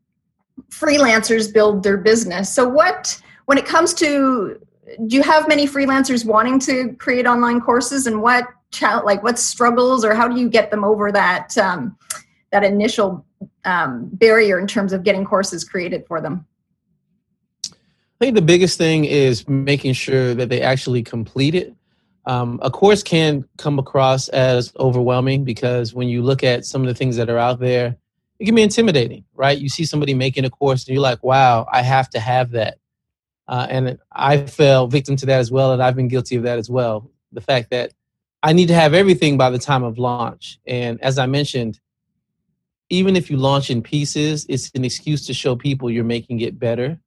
freelancers 0.70 1.52
build 1.52 1.82
their 1.82 1.96
business. 1.96 2.54
So 2.54 2.68
what 2.68 3.20
when 3.46 3.59
it 3.59 3.64
comes 3.64 3.94
to 3.94 4.61
do 5.06 5.16
you 5.16 5.22
have 5.22 5.48
many 5.48 5.66
freelancers 5.66 6.24
wanting 6.24 6.59
to 6.61 6.94
create 6.94 7.26
online 7.26 7.61
courses 7.61 8.06
and 8.06 8.22
what 8.22 8.46
like 9.04 9.22
what 9.22 9.38
struggles 9.38 10.04
or 10.04 10.14
how 10.14 10.28
do 10.28 10.38
you 10.38 10.48
get 10.48 10.70
them 10.70 10.85
over 10.85 11.11
that 11.11 11.56
um, 11.59 11.96
that 12.52 12.64
initial 12.64 13.24
um, 13.64 14.09
barrier 14.12 14.59
in 14.59 14.66
terms 14.66 14.92
of 14.92 15.02
getting 15.02 15.24
courses 15.24 15.64
created 15.64 16.04
for 16.06 16.20
them? 16.20 16.46
I 17.64 18.24
think 18.24 18.35
the 18.35 18.42
biggest 18.42 18.78
thing 18.78 19.04
is 19.04 19.46
making 19.48 19.92
sure 19.92 20.35
that 20.35 20.48
they 20.48 20.62
actually 20.62 21.02
complete 21.02 21.54
it 21.54 21.76
um, 22.26 22.59
a 22.62 22.70
course 22.70 23.02
can 23.02 23.44
come 23.56 23.78
across 23.78 24.28
as 24.28 24.72
overwhelming 24.78 25.44
because 25.44 25.94
when 25.94 26.09
you 26.09 26.22
look 26.22 26.42
at 26.42 26.64
some 26.64 26.82
of 26.82 26.88
the 26.88 26.94
things 26.94 27.16
that 27.16 27.30
are 27.30 27.38
out 27.38 27.61
there, 27.61 27.96
it 28.38 28.44
can 28.44 28.54
be 28.54 28.62
intimidating, 28.62 29.24
right? 29.35 29.56
You 29.56 29.68
see 29.68 29.85
somebody 29.85 30.12
making 30.12 30.44
a 30.44 30.50
course 30.50 30.87
and 30.87 30.94
you're 30.94 31.02
like, 31.02 31.22
wow, 31.22 31.66
I 31.72 31.82
have 31.82 32.11
to 32.11 32.20
have 32.20 32.50
that. 32.50 32.78
Uh, 33.48 33.66
and 33.70 33.98
I 34.11 34.38
fell 34.46 34.88
victim 34.88 35.14
to 35.16 35.26
that 35.26 35.38
as 35.38 35.52
well, 35.52 35.72
and 35.72 35.80
I've 35.80 35.94
been 35.94 36.09
guilty 36.09 36.35
of 36.35 36.42
that 36.42 36.59
as 36.59 36.68
well. 36.68 37.11
The 37.32 37.40
fact 37.40 37.70
that 37.70 37.92
I 38.42 38.52
need 38.52 38.66
to 38.68 38.74
have 38.74 38.92
everything 38.92 39.38
by 39.38 39.50
the 39.50 39.59
time 39.59 39.85
of 39.85 39.98
launch. 39.98 40.59
And 40.66 41.00
as 41.00 41.16
I 41.18 41.26
mentioned, 41.26 41.78
even 42.88 43.16
if 43.16 43.31
you 43.31 43.37
launch 43.37 43.70
in 43.70 43.83
pieces, 43.83 44.46
it's 44.49 44.70
an 44.75 44.85
excuse 44.85 45.27
to 45.27 45.35
show 45.35 45.57
people 45.57 45.90
you're 45.90 46.05
making 46.05 46.40
it 46.40 46.59
better. 46.59 46.99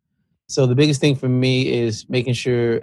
So 0.47 0.65
the 0.65 0.75
biggest 0.75 0.99
thing 0.99 1.15
for 1.15 1.29
me 1.29 1.71
is 1.71 2.09
making 2.09 2.33
sure 2.33 2.81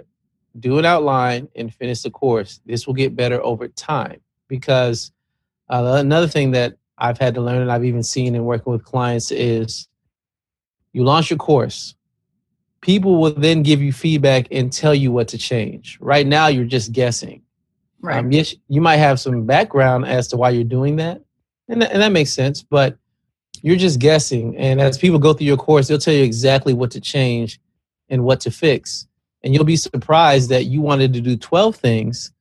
do 0.59 0.79
an 0.79 0.85
outline 0.85 1.47
and 1.55 1.73
finish 1.73 2.01
the 2.01 2.09
course. 2.09 2.61
This 2.65 2.87
will 2.87 2.93
get 2.93 3.15
better 3.15 3.43
over 3.43 3.67
time 3.67 4.21
because 4.47 5.11
uh, 5.69 5.97
another 5.99 6.27
thing 6.27 6.51
that 6.51 6.77
I've 6.97 7.17
had 7.17 7.35
to 7.35 7.41
learn 7.41 7.61
and 7.61 7.71
I've 7.71 7.85
even 7.85 8.03
seen 8.03 8.33
in 8.35 8.45
working 8.45 8.71
with 8.71 8.83
clients 8.83 9.31
is 9.31 9.87
you 10.93 11.03
launch 11.03 11.29
your 11.29 11.37
course. 11.37 11.93
People 12.81 13.19
will 13.19 13.33
then 13.33 13.63
give 13.63 13.81
you 13.81 13.91
feedback 13.91 14.47
and 14.51 14.71
tell 14.71 14.95
you 14.95 15.11
what 15.11 15.27
to 15.29 15.37
change. 15.37 15.97
Right 15.99 16.25
now, 16.25 16.47
you're 16.47 16.65
just 16.65 16.91
guessing. 16.91 17.41
Right. 18.01 18.17
Um, 18.17 18.31
yes, 18.31 18.55
you 18.69 18.81
might 18.81 18.97
have 18.97 19.19
some 19.19 19.45
background 19.45 20.05
as 20.05 20.27
to 20.29 20.37
why 20.37 20.51
you're 20.51 20.63
doing 20.63 20.95
that, 20.97 21.21
and 21.69 21.81
that, 21.81 21.91
and 21.91 22.01
that 22.01 22.11
makes 22.11 22.31
sense. 22.31 22.63
But 22.63 22.97
you're 23.61 23.75
just 23.75 23.99
guessing. 23.99 24.55
And 24.57 24.79
as 24.79 24.97
people 24.97 25.19
go 25.19 25.33
through 25.33 25.47
your 25.47 25.57
course, 25.57 25.87
they'll 25.87 25.97
tell 25.97 26.13
you 26.13 26.23
exactly 26.23 26.73
what 26.73 26.91
to 26.91 27.01
change 27.01 27.59
and 28.09 28.23
what 28.23 28.39
to 28.41 28.51
fix 28.51 29.07
and 29.43 29.53
you'll 29.53 29.63
be 29.63 29.75
surprised 29.75 30.49
that 30.49 30.65
you 30.65 30.81
wanted 30.81 31.13
to 31.13 31.21
do 31.21 31.37
12 31.37 31.75
things 31.75 32.31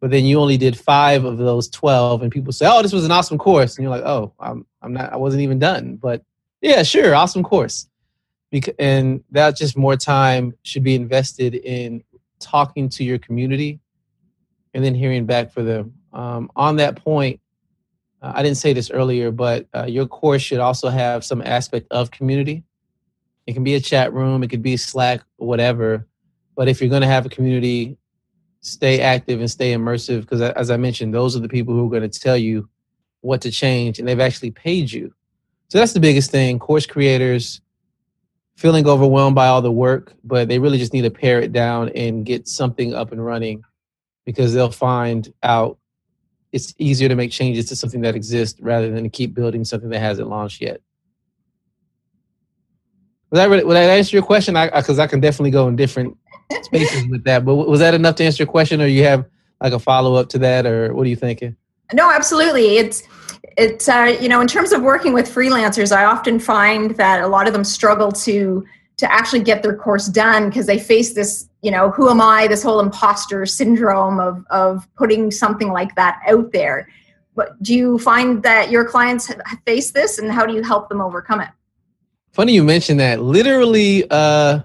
but 0.00 0.10
then 0.10 0.24
you 0.24 0.38
only 0.38 0.56
did 0.56 0.78
five 0.78 1.24
of 1.24 1.38
those 1.38 1.68
12 1.68 2.22
and 2.22 2.32
people 2.32 2.52
say 2.52 2.66
oh 2.68 2.82
this 2.82 2.92
was 2.92 3.04
an 3.04 3.10
awesome 3.10 3.38
course 3.38 3.76
and 3.76 3.82
you're 3.82 3.90
like 3.90 4.04
oh 4.04 4.32
i'm, 4.40 4.64
I'm 4.82 4.92
not 4.92 5.12
i 5.12 5.16
wasn't 5.16 5.42
even 5.42 5.58
done 5.58 5.96
but 5.96 6.22
yeah 6.60 6.82
sure 6.82 7.14
awesome 7.14 7.42
course 7.42 7.88
because, 8.50 8.74
and 8.78 9.22
that 9.30 9.56
just 9.56 9.76
more 9.76 9.96
time 9.96 10.54
should 10.62 10.82
be 10.82 10.94
invested 10.94 11.54
in 11.54 12.02
talking 12.40 12.88
to 12.88 13.04
your 13.04 13.18
community 13.18 13.80
and 14.74 14.84
then 14.84 14.94
hearing 14.94 15.26
back 15.26 15.52
for 15.52 15.62
them. 15.62 15.94
Um, 16.12 16.50
on 16.56 16.76
that 16.76 16.96
point, 16.96 17.40
uh, 18.22 18.32
I 18.34 18.42
didn't 18.42 18.56
say 18.56 18.72
this 18.72 18.90
earlier, 18.90 19.30
but 19.30 19.66
uh, 19.74 19.84
your 19.84 20.06
course 20.06 20.42
should 20.42 20.58
also 20.58 20.88
have 20.88 21.24
some 21.24 21.42
aspect 21.42 21.86
of 21.90 22.10
community. 22.10 22.64
It 23.46 23.54
can 23.54 23.64
be 23.64 23.74
a 23.74 23.80
chat 23.80 24.12
room, 24.12 24.42
it 24.42 24.48
could 24.48 24.62
be 24.62 24.76
Slack, 24.76 25.22
whatever. 25.36 26.06
But 26.56 26.68
if 26.68 26.80
you're 26.80 26.90
going 26.90 27.02
to 27.02 27.08
have 27.08 27.24
a 27.24 27.30
community, 27.30 27.96
stay 28.60 29.00
active 29.00 29.40
and 29.40 29.50
stay 29.50 29.72
immersive 29.72 30.22
because, 30.22 30.40
as 30.40 30.70
I 30.70 30.76
mentioned, 30.76 31.14
those 31.14 31.36
are 31.36 31.40
the 31.40 31.48
people 31.48 31.74
who 31.74 31.86
are 31.86 31.90
going 31.90 32.08
to 32.08 32.20
tell 32.20 32.36
you 32.36 32.68
what 33.20 33.40
to 33.42 33.50
change, 33.50 33.98
and 33.98 34.06
they've 34.06 34.20
actually 34.20 34.50
paid 34.50 34.90
you. 34.90 35.12
So 35.68 35.78
that's 35.78 35.92
the 35.92 36.00
biggest 36.00 36.30
thing. 36.30 36.58
Course 36.58 36.86
creators 36.86 37.60
feeling 38.56 38.88
overwhelmed 38.88 39.36
by 39.36 39.46
all 39.46 39.62
the 39.62 39.70
work, 39.70 40.14
but 40.24 40.48
they 40.48 40.58
really 40.58 40.78
just 40.78 40.92
need 40.92 41.02
to 41.02 41.10
pare 41.10 41.40
it 41.40 41.52
down 41.52 41.90
and 41.90 42.26
get 42.26 42.48
something 42.48 42.92
up 42.92 43.12
and 43.12 43.24
running 43.24 43.62
because 44.26 44.52
they'll 44.52 44.70
find 44.70 45.32
out 45.44 45.78
it's 46.52 46.74
easier 46.78 47.08
to 47.08 47.14
make 47.14 47.30
changes 47.30 47.66
to 47.66 47.76
something 47.76 48.00
that 48.02 48.14
exists 48.14 48.60
rather 48.60 48.90
than 48.90 49.04
to 49.04 49.10
keep 49.10 49.34
building 49.34 49.64
something 49.64 49.90
that 49.90 50.00
hasn't 50.00 50.28
launched 50.28 50.60
yet. 50.60 50.80
Was 53.30 53.38
that 53.38 53.50
really, 53.50 53.64
would 53.64 53.74
that 53.74 53.90
answer 53.90 54.16
your 54.16 54.24
question? 54.24 54.56
I 54.56 54.66
because 54.70 54.98
I, 54.98 55.04
I, 55.04 55.06
can 55.06 55.20
definitely 55.20 55.50
go 55.50 55.68
in 55.68 55.76
different 55.76 56.16
spaces 56.62 57.06
with 57.08 57.24
that. 57.24 57.44
But 57.44 57.56
was 57.56 57.80
that 57.80 57.92
enough 57.92 58.16
to 58.16 58.24
answer 58.24 58.42
your 58.42 58.50
question, 58.50 58.80
or 58.80 58.86
you 58.86 59.04
have 59.04 59.26
like 59.60 59.74
a 59.74 59.78
follow 59.78 60.14
up 60.14 60.30
to 60.30 60.38
that, 60.38 60.64
or 60.64 60.94
what 60.94 61.06
are 61.06 61.10
you 61.10 61.16
thinking? 61.16 61.54
No, 61.92 62.10
absolutely. 62.10 62.78
It's 62.78 63.02
it's 63.58 63.86
uh, 63.86 64.16
you 64.18 64.30
know 64.30 64.40
in 64.40 64.46
terms 64.46 64.72
of 64.72 64.80
working 64.80 65.12
with 65.12 65.26
freelancers, 65.26 65.94
I 65.94 66.04
often 66.04 66.38
find 66.38 66.92
that 66.92 67.22
a 67.22 67.26
lot 67.26 67.46
of 67.46 67.52
them 67.52 67.64
struggle 67.64 68.12
to 68.12 68.64
to 68.98 69.10
actually 69.10 69.40
get 69.40 69.62
their 69.62 69.76
course 69.76 70.06
done 70.08 70.48
because 70.48 70.66
they 70.66 70.78
face 70.78 71.14
this 71.14 71.48
you 71.62 71.70
know 71.70 71.90
who 71.90 72.08
am 72.08 72.20
I 72.20 72.46
this 72.46 72.62
whole 72.62 72.80
imposter 72.80 73.46
syndrome 73.46 74.20
of 74.20 74.44
of 74.50 74.86
putting 74.94 75.30
something 75.30 75.72
like 75.72 75.94
that 75.96 76.20
out 76.28 76.52
there. 76.52 76.88
But 77.34 77.60
do 77.62 77.74
you 77.74 77.98
find 77.98 78.42
that 78.42 78.70
your 78.70 78.84
clients 78.84 79.26
have 79.26 79.40
face 79.64 79.92
this, 79.92 80.18
and 80.18 80.30
how 80.30 80.44
do 80.44 80.54
you 80.54 80.62
help 80.62 80.88
them 80.88 81.00
overcome 81.00 81.40
it? 81.40 81.48
Funny 82.32 82.52
you 82.52 82.64
mentioned 82.64 83.00
that. 83.00 83.20
Literally, 83.20 84.04
uh, 84.10 84.60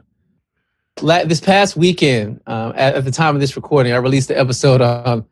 this 0.98 1.39
past 1.39 1.76
weekend, 1.76 2.41
uh, 2.48 2.74
at, 2.76 2.96
at, 2.96 3.06
the 3.06 3.12
time 3.12 3.36
of 3.36 3.41
this 3.41 3.56
recording, 3.56 3.93
I 3.93 3.98
released 3.98 4.28
the 4.28 4.39
episode 4.39 4.82
on 4.82 5.26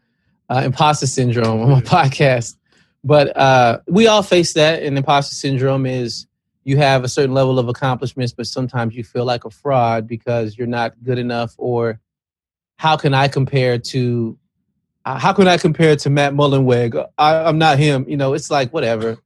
uh, 0.49 0.61
imposter 0.63 1.07
syndrome 1.07 1.61
on 1.61 1.69
my 1.69 1.81
podcast. 1.81 2.55
But 3.03 3.35
uh, 3.35 3.79
we 3.87 4.07
all 4.07 4.21
face 4.21 4.53
that, 4.53 4.83
and 4.83 4.95
imposter 4.97 5.33
syndrome 5.33 5.85
is 5.85 6.27
you 6.63 6.77
have 6.77 7.03
a 7.03 7.07
certain 7.07 7.33
level 7.33 7.57
of 7.59 7.67
accomplishments, 7.67 8.33
but 8.33 8.47
sometimes 8.47 8.95
you 8.95 9.03
feel 9.03 9.25
like 9.25 9.45
a 9.45 9.49
fraud 9.49 10.07
because 10.07 10.57
you're 10.57 10.67
not 10.67 10.93
good 11.03 11.17
enough, 11.17 11.55
or 11.57 11.99
how 12.77 12.97
can 12.97 13.13
I 13.13 13.27
compare 13.27 13.77
to 13.77 14.37
uh, 15.03 15.17
how 15.17 15.33
can 15.33 15.47
I 15.47 15.57
compare 15.57 15.95
to 15.95 16.09
Matt 16.09 16.33
Mullenweg? 16.33 17.03
I, 17.17 17.35
I'm 17.35 17.57
not 17.57 17.79
him. 17.79 18.05
You 18.07 18.17
know, 18.17 18.33
it's 18.33 18.51
like 18.51 18.71
whatever. 18.71 19.17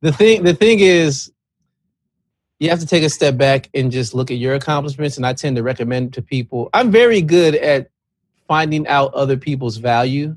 The 0.00 0.12
thing 0.12 0.44
the 0.44 0.54
thing 0.54 0.80
is, 0.80 1.32
you 2.60 2.70
have 2.70 2.80
to 2.80 2.86
take 2.86 3.02
a 3.02 3.10
step 3.10 3.36
back 3.36 3.68
and 3.74 3.90
just 3.90 4.14
look 4.14 4.30
at 4.30 4.36
your 4.36 4.54
accomplishments. 4.54 5.16
And 5.16 5.26
I 5.26 5.32
tend 5.32 5.56
to 5.56 5.62
recommend 5.62 6.14
to 6.14 6.22
people. 6.22 6.70
I'm 6.72 6.90
very 6.90 7.20
good 7.20 7.56
at 7.56 7.90
finding 8.46 8.86
out 8.86 9.12
other 9.14 9.36
people's 9.36 9.78
value 9.78 10.36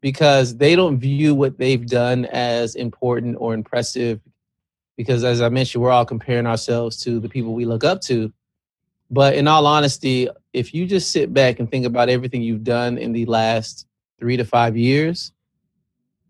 because 0.00 0.56
they 0.56 0.76
don't 0.76 0.98
view 0.98 1.34
what 1.34 1.56
they've 1.56 1.86
done 1.86 2.26
as 2.26 2.74
important 2.74 3.36
or 3.38 3.54
impressive. 3.54 4.20
Because 4.96 5.24
as 5.24 5.40
I 5.40 5.48
mentioned, 5.48 5.82
we're 5.82 5.90
all 5.90 6.04
comparing 6.04 6.46
ourselves 6.46 6.96
to 7.04 7.18
the 7.20 7.28
people 7.28 7.54
we 7.54 7.64
look 7.64 7.84
up 7.84 8.00
to. 8.02 8.32
But 9.10 9.34
in 9.34 9.48
all 9.48 9.66
honesty, 9.66 10.28
if 10.52 10.72
you 10.72 10.86
just 10.86 11.10
sit 11.10 11.32
back 11.32 11.58
and 11.58 11.70
think 11.70 11.84
about 11.84 12.08
everything 12.08 12.42
you've 12.42 12.64
done 12.64 12.98
in 12.98 13.12
the 13.12 13.26
last 13.26 13.86
three 14.18 14.36
to 14.36 14.44
five 14.44 14.76
years, 14.76 15.32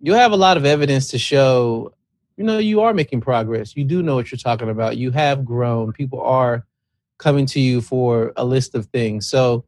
you'll 0.00 0.16
have 0.16 0.32
a 0.32 0.36
lot 0.36 0.56
of 0.56 0.64
evidence 0.64 1.08
to 1.08 1.18
show, 1.18 1.94
you 2.36 2.44
know, 2.44 2.58
you 2.58 2.80
are 2.80 2.92
making 2.92 3.20
progress. 3.20 3.76
You 3.76 3.84
do 3.84 4.02
know 4.02 4.16
what 4.16 4.30
you're 4.30 4.38
talking 4.38 4.70
about. 4.70 4.96
You 4.96 5.10
have 5.12 5.44
grown. 5.44 5.92
People 5.92 6.20
are 6.20 6.66
coming 7.18 7.46
to 7.46 7.60
you 7.60 7.80
for 7.80 8.32
a 8.36 8.44
list 8.44 8.74
of 8.74 8.86
things. 8.86 9.26
So, 9.28 9.64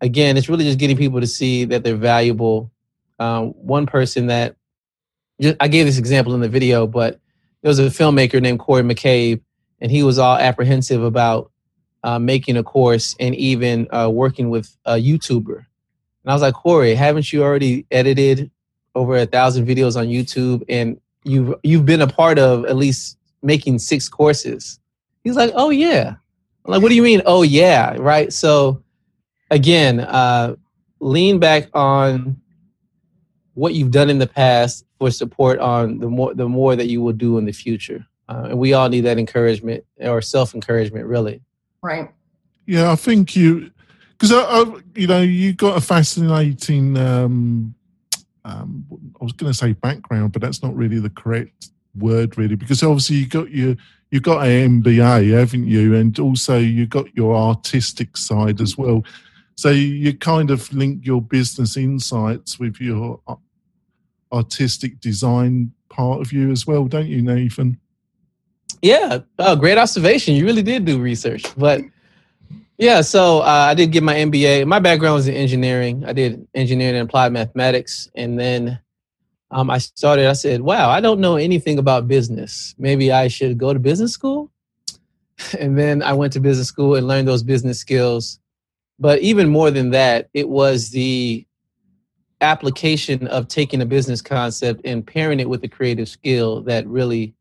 again, 0.00 0.36
it's 0.36 0.48
really 0.48 0.64
just 0.64 0.78
getting 0.78 0.96
people 0.96 1.20
to 1.20 1.26
see 1.26 1.64
that 1.66 1.84
they're 1.84 1.96
valuable 1.96 2.70
um, 3.18 3.50
one 3.50 3.86
person 3.86 4.26
that 4.26 4.56
just, 5.40 5.56
I 5.60 5.68
gave 5.68 5.86
this 5.86 5.98
example 5.98 6.34
in 6.34 6.40
the 6.40 6.48
video, 6.48 6.86
but 6.86 7.20
there 7.62 7.68
was 7.68 7.78
a 7.78 7.84
filmmaker 7.84 8.40
named 8.40 8.58
Corey 8.58 8.82
McCabe, 8.82 9.40
and 9.80 9.90
he 9.90 10.02
was 10.02 10.18
all 10.18 10.36
apprehensive 10.36 11.02
about 11.02 11.50
uh, 12.04 12.18
making 12.18 12.56
a 12.56 12.62
course 12.62 13.14
and 13.20 13.34
even 13.36 13.86
uh, 13.90 14.10
working 14.12 14.50
with 14.50 14.76
a 14.84 14.94
YouTuber. 14.94 15.56
And 15.56 16.30
I 16.30 16.32
was 16.32 16.42
like, 16.42 16.54
Corey, 16.54 16.94
haven't 16.94 17.32
you 17.32 17.42
already 17.42 17.86
edited 17.90 18.50
over 18.94 19.16
a 19.16 19.26
thousand 19.26 19.66
videos 19.66 19.96
on 19.96 20.06
YouTube, 20.06 20.64
and 20.68 21.00
you've 21.24 21.54
you've 21.62 21.86
been 21.86 22.02
a 22.02 22.06
part 22.06 22.38
of 22.38 22.64
at 22.66 22.76
least 22.76 23.16
making 23.42 23.78
six 23.78 24.08
courses? 24.08 24.78
He's 25.24 25.36
like, 25.36 25.52
Oh 25.54 25.70
yeah. 25.70 26.14
I'm 26.64 26.70
like, 26.70 26.82
what 26.82 26.90
do 26.90 26.94
you 26.94 27.02
mean? 27.02 27.22
Oh 27.26 27.42
yeah, 27.42 27.96
right. 27.98 28.32
So 28.32 28.82
again, 29.50 30.00
uh, 30.00 30.56
lean 31.00 31.38
back 31.38 31.68
on 31.74 32.40
what 33.54 33.74
you've 33.74 33.90
done 33.90 34.08
in 34.10 34.18
the 34.18 34.26
past 34.26 34.84
for 35.02 35.10
support 35.10 35.58
on 35.58 35.98
the 35.98 36.08
more 36.08 36.32
the 36.32 36.48
more 36.48 36.76
that 36.76 36.86
you 36.86 37.02
will 37.02 37.12
do 37.12 37.36
in 37.38 37.44
the 37.44 37.52
future. 37.52 38.06
Uh, 38.28 38.46
and 38.50 38.58
we 38.58 38.72
all 38.72 38.88
need 38.88 39.00
that 39.00 39.18
encouragement 39.18 39.84
or 39.98 40.22
self 40.22 40.54
encouragement, 40.54 41.06
really. 41.06 41.42
Right. 41.82 42.08
Yeah, 42.66 42.92
I 42.92 42.94
think 42.94 43.34
you 43.34 43.72
because 44.12 44.32
I, 44.32 44.42
I, 44.42 44.76
you 44.94 45.08
know 45.08 45.20
you 45.20 45.54
got 45.54 45.76
a 45.76 45.80
fascinating. 45.80 46.96
Um, 46.96 47.74
um, 48.44 48.86
I 49.20 49.24
was 49.24 49.32
going 49.32 49.52
to 49.52 49.58
say 49.58 49.72
background, 49.72 50.32
but 50.32 50.40
that's 50.40 50.62
not 50.62 50.76
really 50.76 51.00
the 51.00 51.10
correct 51.10 51.70
word, 51.96 52.38
really, 52.38 52.54
because 52.54 52.82
obviously 52.84 53.16
you 53.16 53.26
got 53.26 53.50
your 53.50 53.74
you 54.12 54.20
got 54.20 54.46
an 54.46 54.82
MBA, 54.82 55.36
haven't 55.36 55.66
you? 55.66 55.96
And 55.96 56.16
also 56.20 56.58
you 56.58 56.86
got 56.86 57.12
your 57.16 57.34
artistic 57.34 58.16
side 58.16 58.60
as 58.60 58.78
well. 58.78 59.02
So 59.56 59.70
you 59.70 60.16
kind 60.16 60.52
of 60.52 60.72
link 60.72 61.04
your 61.04 61.20
business 61.20 61.76
insights 61.76 62.60
with 62.60 62.80
your 62.80 63.20
artistic 64.32 65.00
design 65.00 65.72
part 65.88 66.20
of 66.20 66.32
you 66.32 66.50
as 66.50 66.66
well, 66.66 66.86
don't 66.86 67.06
you, 67.06 67.22
Nathan? 67.22 67.78
Yeah, 68.80 69.18
oh, 69.38 69.54
great 69.54 69.78
observation. 69.78 70.34
You 70.34 70.44
really 70.44 70.62
did 70.62 70.84
do 70.84 70.98
research, 70.98 71.44
but 71.56 71.82
yeah. 72.78 73.00
So 73.00 73.40
uh, 73.40 73.66
I 73.70 73.74
did 73.74 73.92
get 73.92 74.02
my 74.02 74.14
MBA. 74.14 74.66
My 74.66 74.80
background 74.80 75.14
was 75.14 75.28
in 75.28 75.34
engineering. 75.34 76.04
I 76.04 76.12
did 76.12 76.46
engineering 76.54 76.96
and 76.96 77.08
applied 77.08 77.32
mathematics, 77.32 78.10
and 78.16 78.38
then 78.38 78.80
um, 79.52 79.70
I 79.70 79.78
started. 79.78 80.26
I 80.26 80.32
said, 80.32 80.62
"Wow, 80.62 80.90
I 80.90 81.00
don't 81.00 81.20
know 81.20 81.36
anything 81.36 81.78
about 81.78 82.08
business. 82.08 82.74
Maybe 82.76 83.12
I 83.12 83.28
should 83.28 83.56
go 83.56 83.72
to 83.72 83.78
business 83.78 84.12
school." 84.12 84.50
And 85.58 85.76
then 85.76 86.02
I 86.02 86.12
went 86.12 86.32
to 86.34 86.40
business 86.40 86.68
school 86.68 86.94
and 86.94 87.08
learned 87.08 87.26
those 87.26 87.42
business 87.42 87.78
skills. 87.78 88.38
But 88.98 89.20
even 89.20 89.48
more 89.48 89.70
than 89.72 89.90
that, 89.90 90.28
it 90.34 90.48
was 90.48 90.90
the 90.90 91.44
application 92.42 93.26
of 93.28 93.48
taking 93.48 93.80
a 93.80 93.86
business 93.86 94.20
concept 94.20 94.82
and 94.84 95.06
pairing 95.06 95.40
it 95.40 95.48
with 95.48 95.62
a 95.64 95.68
creative 95.68 96.08
skill 96.08 96.62
that 96.62 96.86
really 96.86 97.34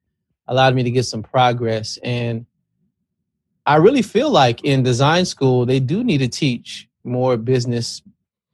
allowed 0.47 0.75
me 0.75 0.83
to 0.83 0.91
get 0.91 1.03
some 1.03 1.23
progress. 1.23 1.97
And 2.03 2.45
I 3.65 3.75
really 3.75 4.01
feel 4.01 4.29
like 4.29 4.63
in 4.63 4.83
design 4.83 5.25
school, 5.25 5.65
they 5.65 5.79
do 5.79 6.03
need 6.03 6.19
to 6.19 6.27
teach 6.27 6.87
more 7.03 7.37
business, 7.37 8.01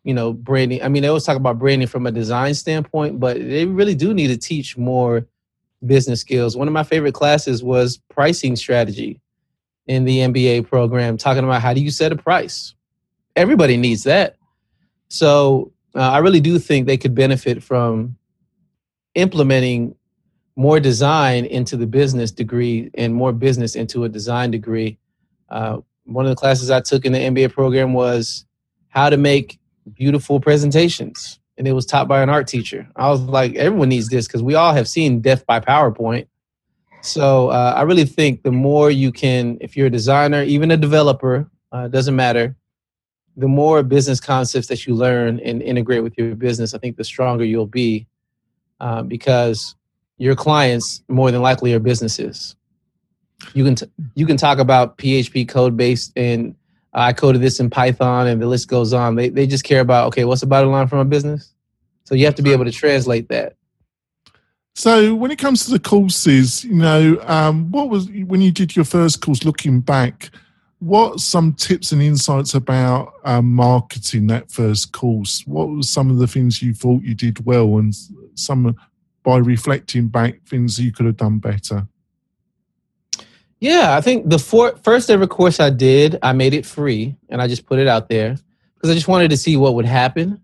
you 0.04 0.14
know, 0.14 0.34
branding. 0.34 0.82
I 0.84 0.90
mean, 0.90 1.02
they 1.02 1.08
always 1.08 1.24
talk 1.24 1.38
about 1.38 1.60
branding 1.60 1.88
from 1.88 2.06
a 2.06 2.12
design 2.12 2.54
standpoint, 2.54 3.20
but 3.20 3.38
they 3.38 3.66
really 3.66 3.96
do 3.96 4.14
need 4.14 4.28
to 4.28 4.38
teach 4.38 4.78
more 4.78 5.28
business 5.86 6.22
skills. 6.22 6.58
One 6.58 6.68
of 6.68 6.74
my 6.74 6.84
favorite 6.84 7.14
classes 7.14 7.64
was 7.64 7.98
pricing 8.10 8.56
strategy 8.56 9.22
in 9.86 10.04
the 10.04 10.20
MBA 10.20 10.68
program, 10.68 11.18
talking 11.18 11.44
about 11.44 11.62
how 11.62 11.74
do 11.74 11.82
you 11.82 11.92
set 11.92 12.12
a 12.12 12.16
price. 12.16 12.74
Everybody 13.36 13.78
needs 13.78 14.04
that. 14.04 14.36
So 15.10 15.72
uh, 15.96 16.00
I 16.00 16.20
really 16.20 16.40
do 16.40 16.60
think 16.60 16.86
they 16.86 16.98
could 16.98 17.16
benefit 17.16 17.64
from 17.64 18.18
implementing 19.16 19.96
more 20.56 20.80
design 20.80 21.46
into 21.46 21.78
the 21.78 21.88
business 21.88 22.32
degree 22.32 22.90
and 22.96 23.14
more 23.14 23.32
business 23.32 23.76
into 23.76 24.04
a 24.04 24.10
design 24.10 24.52
degree. 24.52 24.98
Uh, 25.50 25.78
one 26.06 26.26
of 26.26 26.30
the 26.30 26.36
classes 26.36 26.72
I 26.72 26.82
took 26.82 27.06
in 27.06 27.14
the 27.14 27.20
MBA 27.20 27.54
program 27.54 27.94
was 27.94 28.46
how 28.90 29.10
to 29.10 29.18
make 29.18 29.60
beautiful 29.94 30.40
presentations, 30.40 31.40
and 31.58 31.68
it 31.68 31.74
was 31.74 31.86
taught 31.86 32.08
by 32.08 32.22
an 32.22 32.30
art 32.30 32.48
teacher. 32.48 32.88
I 32.96 33.10
was 33.10 33.22
like, 33.22 33.56
everyone 33.56 33.90
needs 33.90 34.10
this 34.10 34.28
because 34.28 34.42
we 34.42 34.56
all 34.56 34.74
have 34.74 34.88
seen 34.88 35.22
death 35.22 35.46
by 35.46 35.60
PowerPoint. 35.60 36.28
So 37.02 37.50
uh, 37.50 37.74
I 37.78 37.84
really 37.84 38.06
think 38.06 38.44
the 38.44 38.52
more 38.52 38.90
you 38.90 39.12
can, 39.12 39.58
if 39.62 39.78
you're 39.78 39.88
a 39.88 39.92
designer, 39.92 40.44
even 40.44 40.72
a 40.72 40.78
developer, 40.78 41.50
uh, 41.72 41.88
doesn't 41.88 42.16
matter, 42.16 42.56
the 43.38 43.48
more 43.48 43.84
business 43.84 44.20
concepts 44.20 44.68
that 44.68 44.86
you 44.86 44.96
learn 44.96 45.40
and 45.40 45.62
integrate 45.62 46.04
with 46.04 46.18
your 46.18 46.36
business, 46.36 46.74
I 46.74 46.80
think 46.80 46.98
the 46.98 47.04
stronger 47.04 47.46
you'll 47.46 47.68
be 47.68 48.08
uh, 48.80 49.04
because 49.04 49.76
your 50.18 50.36
clients 50.36 51.04
more 51.08 51.32
than 51.32 51.42
likely 51.42 51.74
are 51.74 51.80
businesses. 51.80 52.56
You 53.54 53.64
can 53.64 53.76
t- 53.76 53.92
you 54.16 54.26
can 54.26 54.36
talk 54.36 54.58
about 54.58 54.98
PHP 54.98 55.48
code 55.48 55.78
base 55.78 56.12
and 56.16 56.56
I 56.94 57.14
coded 57.14 57.42
this 57.42 57.60
in 57.60 57.70
Python, 57.70 58.28
and 58.28 58.42
the 58.42 58.48
list 58.48 58.68
goes 58.68 58.92
on. 58.92 59.16
They 59.16 59.30
they 59.30 59.46
just 59.46 59.64
care 59.64 59.82
about 59.82 60.08
okay, 60.08 60.26
what's 60.26 60.42
the 60.42 60.48
bottom 60.48 60.72
line 60.72 60.88
for 60.88 60.96
my 60.96 61.04
business? 61.04 61.54
So 62.06 62.16
you 62.16 62.26
have 62.26 62.36
to 62.36 62.42
be 62.42 62.52
able 62.52 62.66
to 62.66 62.72
translate 62.72 63.30
that. 63.30 63.56
So 64.74 65.14
when 65.14 65.30
it 65.30 65.38
comes 65.38 65.66
to 65.66 65.72
the 65.72 65.80
courses, 65.80 66.64
you 66.64 66.74
know, 66.74 67.20
um, 67.28 67.72
what 67.72 67.90
was 67.90 68.10
when 68.10 68.42
you 68.42 68.52
did 68.52 68.76
your 68.76 68.86
first 68.86 69.22
course? 69.22 69.44
Looking 69.44 69.82
back, 69.82 70.32
what 70.80 71.20
some 71.20 71.54
tips 71.54 71.92
and 71.92 72.02
insights 72.02 72.54
about 72.54 73.14
um, 73.24 73.54
marketing 73.54 74.28
that 74.28 74.52
first 74.52 74.92
course? 74.92 75.44
What 75.48 75.70
were 75.70 75.84
some 75.84 76.12
of 76.12 76.18
the 76.18 76.28
things 76.28 76.62
you 76.62 76.74
thought 76.74 77.04
you 77.04 77.16
did 77.16 77.46
well, 77.46 77.78
and 77.78 77.96
some 78.36 78.76
by 79.24 79.38
reflecting 79.38 80.08
back 80.08 80.42
things 80.46 80.80
you 80.80 80.92
could 80.92 81.06
have 81.06 81.18
done 81.18 81.40
better? 81.40 81.88
Yeah, 83.60 83.98
I 83.98 84.02
think 84.02 84.30
the 84.30 84.38
for, 84.38 84.78
first 84.84 85.10
ever 85.10 85.26
course 85.26 85.60
I 85.60 85.72
did, 85.72 86.20
I 86.22 86.32
made 86.34 86.54
it 86.54 86.66
free 86.66 87.16
and 87.30 87.42
I 87.42 87.48
just 87.48 87.66
put 87.66 87.80
it 87.80 87.88
out 87.88 88.08
there 88.08 88.38
because 88.76 88.92
I 88.92 88.94
just 88.94 89.08
wanted 89.08 89.32
to 89.32 89.38
see 89.38 89.58
what 89.58 89.74
would 89.74 89.86
happen. 89.86 90.40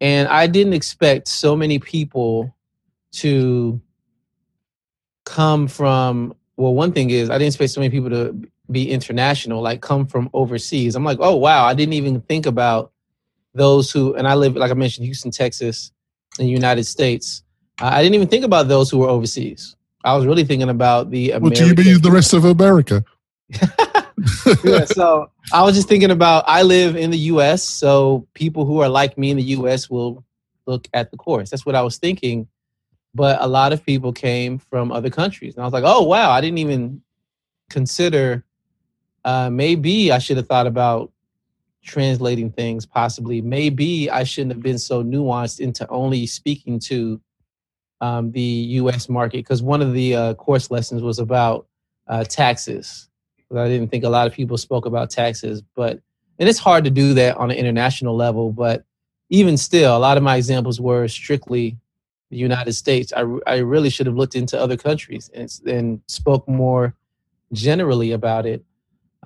And 0.00 0.26
I 0.28 0.48
didn't 0.48 0.72
expect 0.72 1.28
so 1.28 1.54
many 1.54 1.78
people 1.78 2.54
to 3.12 3.80
come 5.28 5.68
from 5.68 6.34
well 6.56 6.74
one 6.74 6.90
thing 6.90 7.10
is 7.10 7.28
i 7.28 7.34
didn't 7.34 7.48
expect 7.48 7.70
so 7.70 7.80
many 7.80 7.90
people 7.90 8.08
to 8.08 8.48
be 8.70 8.90
international 8.90 9.62
like 9.62 9.80
come 9.80 10.06
from 10.06 10.28
overseas. 10.32 10.94
I'm 10.94 11.04
like 11.04 11.18
oh 11.20 11.36
wow 11.36 11.64
i 11.64 11.74
didn't 11.74 11.94
even 11.94 12.20
think 12.22 12.46
about 12.46 12.92
those 13.54 13.90
who 13.90 14.14
and 14.14 14.28
i 14.28 14.34
live 14.34 14.54
like 14.56 14.70
i 14.70 14.74
mentioned 14.74 15.06
houston 15.06 15.30
texas 15.30 15.90
in 16.38 16.46
the 16.46 16.52
united 16.52 16.84
states. 16.84 17.42
I 17.80 18.02
didn't 18.02 18.16
even 18.16 18.28
think 18.28 18.44
about 18.44 18.66
those 18.66 18.90
who 18.90 18.98
were 18.98 19.08
overseas. 19.08 19.76
I 20.02 20.16
was 20.16 20.26
really 20.26 20.42
thinking 20.42 20.68
about 20.68 21.10
the 21.10 21.30
American, 21.30 21.42
what 21.42 21.54
do 21.54 21.84
you 21.84 21.92
mean 21.92 22.02
the 22.02 22.10
rest 22.10 22.32
of 22.32 22.44
america? 22.44 23.04
Yeah, 24.64 24.84
so 24.84 25.30
i 25.52 25.62
was 25.62 25.76
just 25.76 25.88
thinking 25.88 26.10
about 26.10 26.42
i 26.48 26.62
live 26.62 26.96
in 26.96 27.10
the 27.10 27.18
us 27.18 27.62
so 27.62 28.26
people 28.34 28.64
who 28.64 28.80
are 28.80 28.88
like 28.88 29.16
me 29.16 29.30
in 29.30 29.36
the 29.36 29.44
us 29.44 29.88
will 29.88 30.24
look 30.66 30.88
at 30.92 31.10
the 31.10 31.16
course. 31.16 31.50
That's 31.50 31.64
what 31.64 31.76
i 31.76 31.82
was 31.82 31.98
thinking 31.98 32.48
but 33.14 33.38
a 33.40 33.46
lot 33.46 33.72
of 33.72 33.84
people 33.84 34.12
came 34.12 34.58
from 34.58 34.92
other 34.92 35.10
countries 35.10 35.54
and 35.54 35.62
i 35.62 35.66
was 35.66 35.72
like 35.72 35.84
oh 35.86 36.02
wow 36.02 36.30
i 36.30 36.40
didn't 36.40 36.58
even 36.58 37.02
consider 37.70 38.44
uh, 39.24 39.50
maybe 39.50 40.12
i 40.12 40.18
should 40.18 40.36
have 40.36 40.46
thought 40.46 40.66
about 40.66 41.12
translating 41.84 42.50
things 42.50 42.84
possibly. 42.84 43.40
Maybe 43.40 44.10
i 44.10 44.24
shouldn't 44.24 44.52
have 44.52 44.62
been 44.62 44.78
so 44.78 45.02
nuanced 45.02 45.60
into 45.60 45.88
only 45.88 46.26
speaking 46.26 46.78
to 46.80 47.20
um, 48.00 48.30
the 48.32 48.42
us 48.76 49.08
market 49.08 49.38
because 49.38 49.62
one 49.62 49.80
of 49.82 49.92
the 49.92 50.14
uh, 50.14 50.34
course 50.34 50.70
lessons 50.70 51.02
was 51.02 51.18
about 51.18 51.66
uh, 52.06 52.24
taxes. 52.24 53.08
I 53.54 53.66
didn't 53.66 53.88
think 53.88 54.04
a 54.04 54.08
lot 54.08 54.26
of 54.26 54.32
people 54.34 54.58
spoke 54.58 54.86
about 54.86 55.10
taxes 55.10 55.62
but 55.74 56.00
and 56.38 56.48
it's 56.48 56.58
hard 56.58 56.84
to 56.84 56.90
do 56.90 57.14
that 57.14 57.36
on 57.36 57.50
an 57.50 57.56
international 57.56 58.14
level 58.14 58.52
but 58.52 58.84
even 59.30 59.56
still 59.56 59.96
a 59.96 59.98
lot 59.98 60.16
of 60.16 60.22
my 60.22 60.36
examples 60.36 60.80
were 60.80 61.08
strictly 61.08 61.78
the 62.30 62.36
United 62.36 62.72
States, 62.74 63.12
I, 63.16 63.24
I 63.46 63.56
really 63.58 63.90
should 63.90 64.06
have 64.06 64.16
looked 64.16 64.34
into 64.34 64.60
other 64.60 64.76
countries 64.76 65.30
and, 65.34 65.50
and 65.66 66.00
spoke 66.08 66.46
more 66.48 66.94
generally 67.52 68.12
about 68.12 68.46
it. 68.46 68.64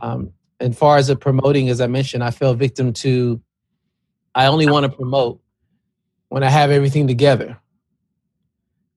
Um, 0.01 0.33
and 0.61 0.77
far 0.77 0.97
as 0.97 1.09
the 1.09 1.17
promoting, 1.17 1.69
as 1.69 1.81
I 1.81 1.87
mentioned, 1.87 2.23
I 2.23 2.31
fell 2.31 2.55
victim 2.55 2.93
to 2.95 3.41
I 4.35 4.47
only 4.47 4.69
want 4.69 4.85
to 4.85 4.97
promote 4.97 5.41
when 6.29 6.43
I 6.43 6.51
have 6.51 6.71
everything 6.71 7.07
together. 7.07 7.59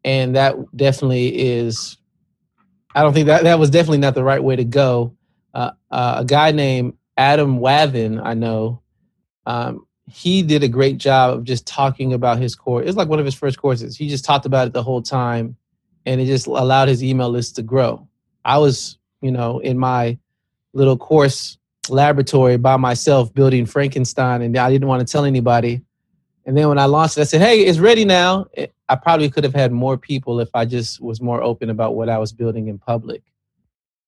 And 0.03 0.35
that 0.35 0.55
definitely 0.75 1.37
is, 1.37 1.97
I 2.93 3.01
don't 3.01 3.13
think 3.13 3.27
that 3.27 3.43
that 3.43 3.59
was 3.59 3.69
definitely 3.69 3.97
not 3.97 4.15
the 4.15 4.23
right 4.23 4.41
way 4.43 4.55
to 4.55 4.63
go. 4.63 5.15
Uh, 5.53 5.71
uh, 5.91 6.15
a 6.19 6.25
guy 6.25 6.51
named 6.51 6.93
Adam 7.17 7.59
Wathan, 7.59 8.21
I 8.23 8.35
know, 8.35 8.81
um, 9.45 9.85
he 10.07 10.43
did 10.43 10.63
a 10.63 10.67
great 10.67 10.97
job 10.97 11.33
of 11.33 11.43
just 11.43 11.65
talking 11.65 12.13
about 12.13 12.37
his 12.37 12.55
course. 12.55 12.87
It's 12.87 12.97
like 12.97 13.09
one 13.09 13.19
of 13.19 13.25
his 13.25 13.33
first 13.33 13.57
courses. 13.57 13.97
He 13.97 14.07
just 14.07 14.23
talked 14.23 14.45
about 14.45 14.67
it 14.67 14.73
the 14.73 14.83
whole 14.83 15.01
time, 15.01 15.55
and 16.05 16.21
it 16.21 16.25
just 16.25 16.45
allowed 16.45 16.87
his 16.87 17.03
email 17.03 17.29
list 17.29 17.55
to 17.55 17.63
grow. 17.63 18.07
I 18.43 18.59
was, 18.59 18.99
you 19.21 19.31
know, 19.31 19.59
in 19.59 19.79
my 19.79 20.19
little 20.75 20.97
course 20.97 21.57
laboratory 21.89 22.57
by 22.57 22.77
myself 22.77 23.33
building 23.33 23.65
Frankenstein, 23.65 24.41
and 24.41 24.55
I 24.57 24.69
didn't 24.69 24.87
want 24.87 25.05
to 25.05 25.11
tell 25.11 25.25
anybody. 25.25 25.81
And 26.45 26.55
then 26.55 26.69
when 26.69 26.77
I 26.77 26.85
launched 26.85 27.17
it, 27.17 27.21
I 27.21 27.23
said, 27.23 27.41
"Hey, 27.41 27.61
it's 27.65 27.79
ready 27.79 28.05
now." 28.05 28.45
I 28.87 28.95
probably 28.95 29.29
could 29.31 29.43
have 29.43 29.55
had 29.55 29.71
more 29.71 29.97
people 29.97 30.39
if 30.39 30.49
I 30.53 30.65
just 30.65 31.01
was 31.01 31.19
more 31.19 31.41
open 31.41 31.71
about 31.71 31.95
what 31.95 32.07
I 32.07 32.19
was 32.19 32.31
building 32.31 32.67
in 32.67 32.77
public. 32.77 33.23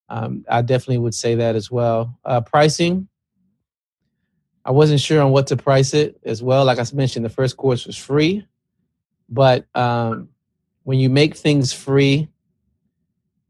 Um, 0.10 0.45
I 0.47 0.62
definitely 0.62 0.99
would 0.99 1.15
say 1.15 1.36
that 1.36 1.56
as 1.56 1.71
well. 1.71 2.17
Uh, 2.23 2.41
pricing, 2.41 3.08
I 4.63 4.71
wasn't 4.71 4.99
sure 4.99 5.21
on 5.21 5.32
what 5.32 5.47
to 5.47 5.58
price 5.58 5.93
it 5.93 6.19
as 6.23 6.43
well. 6.43 6.63
Like 6.65 6.77
I 6.77 6.86
mentioned, 6.93 7.25
the 7.25 7.30
first 7.30 7.58
course 7.58 7.88
was 7.88 7.97
free, 7.97 8.45
but 9.30 9.65
um, 9.73 10.30
when 10.84 10.99
you 10.99 11.10
make 11.10 11.36
things 11.36 11.73
free, 11.73 12.27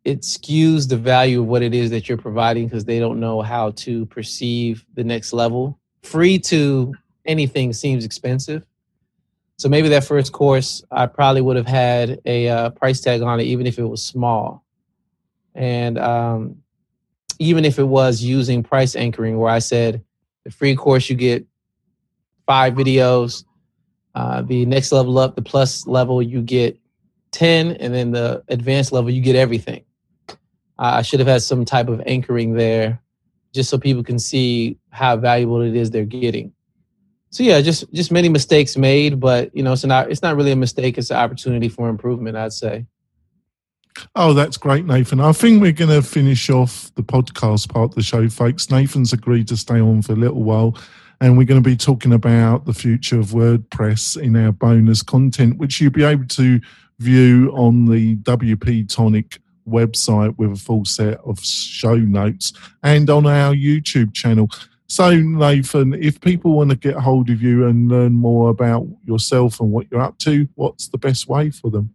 it 0.07 0.21
skews 0.21 0.87
the 0.87 0.95
value 0.95 1.41
of 1.41 1.47
what 1.47 1.61
it 1.61 1.73
is 1.73 1.89
that 1.89 2.07
you're 2.07 2.17
providing 2.17 2.65
because 2.65 2.85
they 2.85 2.97
don't 2.97 3.19
know 3.19 3.41
how 3.41 3.71
to 3.71 4.05
perceive 4.05 4.85
the 4.93 5.03
next 5.03 5.33
level. 5.33 5.77
Free 6.01 6.39
to 6.39 6.93
anything 7.25 7.73
seems 7.73 8.05
expensive. 8.05 8.65
So 9.57 9.67
maybe 9.67 9.89
that 9.89 10.05
first 10.05 10.31
course, 10.31 10.81
I 10.91 11.07
probably 11.07 11.41
would 11.41 11.57
have 11.57 11.67
had 11.67 12.21
a 12.25 12.47
uh, 12.47 12.69
price 12.69 13.01
tag 13.01 13.21
on 13.21 13.41
it, 13.41 13.47
even 13.47 13.67
if 13.67 13.77
it 13.77 13.83
was 13.83 14.01
small. 14.01 14.63
And 15.55 15.99
um, 15.99 16.63
even 17.39 17.65
if 17.65 17.77
it 17.77 17.83
was 17.83 18.21
using 18.21 18.63
price 18.63 18.95
anchoring, 18.95 19.37
where 19.37 19.51
I 19.51 19.59
said, 19.59 20.01
the 20.45 20.51
free 20.51 20.77
course, 20.77 21.09
you 21.09 21.17
get 21.17 21.45
five 22.45 22.75
videos. 22.75 23.43
Uh, 24.15 24.41
the 24.41 24.65
next 24.65 24.93
level 24.93 25.17
up, 25.17 25.35
the 25.35 25.41
plus 25.41 25.85
level, 25.85 26.21
you 26.21 26.41
get 26.41 26.79
10. 27.31 27.71
And 27.71 27.93
then 27.93 28.11
the 28.11 28.41
advanced 28.47 28.93
level, 28.93 29.11
you 29.11 29.21
get 29.21 29.35
everything. 29.35 29.83
I 30.79 31.01
should 31.01 31.19
have 31.19 31.27
had 31.27 31.41
some 31.41 31.65
type 31.65 31.87
of 31.87 32.01
anchoring 32.05 32.53
there 32.53 33.01
just 33.53 33.69
so 33.69 33.77
people 33.77 34.03
can 34.03 34.19
see 34.19 34.77
how 34.91 35.17
valuable 35.17 35.61
it 35.61 35.75
is 35.75 35.89
they're 35.89 36.05
getting. 36.05 36.53
So 37.29 37.43
yeah, 37.43 37.61
just 37.61 37.91
just 37.93 38.11
many 38.11 38.29
mistakes 38.29 38.77
made, 38.77 39.19
but 39.19 39.55
you 39.55 39.63
know, 39.63 39.73
it's 39.73 39.85
not 39.85 40.09
it's 40.09 40.21
not 40.21 40.35
really 40.35 40.51
a 40.51 40.55
mistake. 40.55 40.97
It's 40.97 41.09
an 41.09 41.17
opportunity 41.17 41.67
for 41.67 41.89
improvement, 41.89 42.37
I'd 42.37 42.53
say. 42.53 42.85
Oh, 44.15 44.33
that's 44.33 44.57
great, 44.57 44.85
Nathan. 44.85 45.19
I 45.19 45.31
think 45.31 45.61
we're 45.61 45.71
going 45.71 45.89
to 45.89 46.07
finish 46.07 46.51
off 46.51 46.93
the 46.93 47.01
podcast 47.01 47.69
part 47.69 47.91
of 47.91 47.95
the 47.95 48.03
show, 48.03 48.29
folks. 48.29 48.69
Nathan's 48.69 49.11
agreed 49.11 49.47
to 49.47 49.57
stay 49.57 49.79
on 49.79 50.03
for 50.03 50.13
a 50.13 50.15
little 50.15 50.43
while, 50.43 50.77
and 51.19 51.35
we're 51.35 51.45
going 51.45 51.61
to 51.61 51.67
be 51.67 51.75
talking 51.75 52.13
about 52.13 52.65
the 52.65 52.73
future 52.73 53.19
of 53.19 53.27
WordPress 53.27 54.21
in 54.21 54.35
our 54.35 54.51
bonus 54.51 55.01
content, 55.01 55.57
which 55.57 55.81
you'll 55.81 55.91
be 55.91 56.03
able 56.03 56.27
to 56.27 56.61
view 56.99 57.51
on 57.55 57.85
the 57.85 58.17
WP 58.17 58.87
Tonic 58.87 59.39
website 59.67 60.37
with 60.37 60.51
a 60.51 60.55
full 60.55 60.85
set 60.85 61.19
of 61.19 61.39
show 61.43 61.95
notes 61.95 62.53
and 62.83 63.09
on 63.09 63.25
our 63.25 63.53
YouTube 63.53 64.13
channel. 64.13 64.49
So, 64.87 65.13
Nathan, 65.13 65.93
if 65.95 66.21
people 66.21 66.53
want 66.53 66.69
to 66.69 66.77
get 66.77 66.95
hold 66.95 67.29
of 67.29 67.41
you 67.41 67.67
and 67.67 67.89
learn 67.89 68.13
more 68.13 68.49
about 68.49 68.87
yourself 69.05 69.59
and 69.59 69.71
what 69.71 69.87
you're 69.91 70.01
up 70.01 70.17
to, 70.19 70.47
what's 70.55 70.87
the 70.87 70.97
best 70.97 71.27
way 71.27 71.51
for 71.51 71.69
them? 71.69 71.93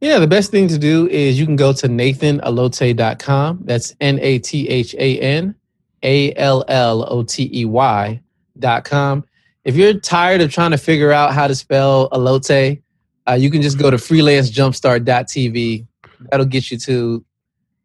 Yeah, 0.00 0.18
the 0.18 0.26
best 0.26 0.50
thing 0.50 0.68
to 0.68 0.78
do 0.78 1.08
is 1.08 1.38
you 1.38 1.46
can 1.46 1.56
go 1.56 1.72
to 1.72 1.88
nathanallotey.com. 1.88 3.60
That's 3.64 3.94
N 4.00 4.18
A 4.20 4.38
T 4.40 4.68
H 4.68 4.94
A 4.94 5.18
N 5.20 5.54
A 6.02 6.34
L 6.34 6.64
L 6.68 7.06
O 7.10 7.22
T 7.22 7.48
E 7.52 7.64
Y.com. 7.64 9.24
If 9.64 9.74
you're 9.74 9.94
tired 9.94 10.40
of 10.42 10.52
trying 10.52 10.72
to 10.72 10.78
figure 10.78 11.12
out 11.12 11.32
how 11.32 11.46
to 11.46 11.54
spell 11.54 12.10
Allotey, 12.10 12.82
uh, 13.28 13.34
you 13.34 13.50
can 13.50 13.62
just 13.62 13.78
go 13.78 13.90
to 13.90 13.96
freelancejumpstart.tv. 13.96 15.86
That'll 16.30 16.46
get 16.46 16.70
you 16.70 16.78
to 16.78 17.24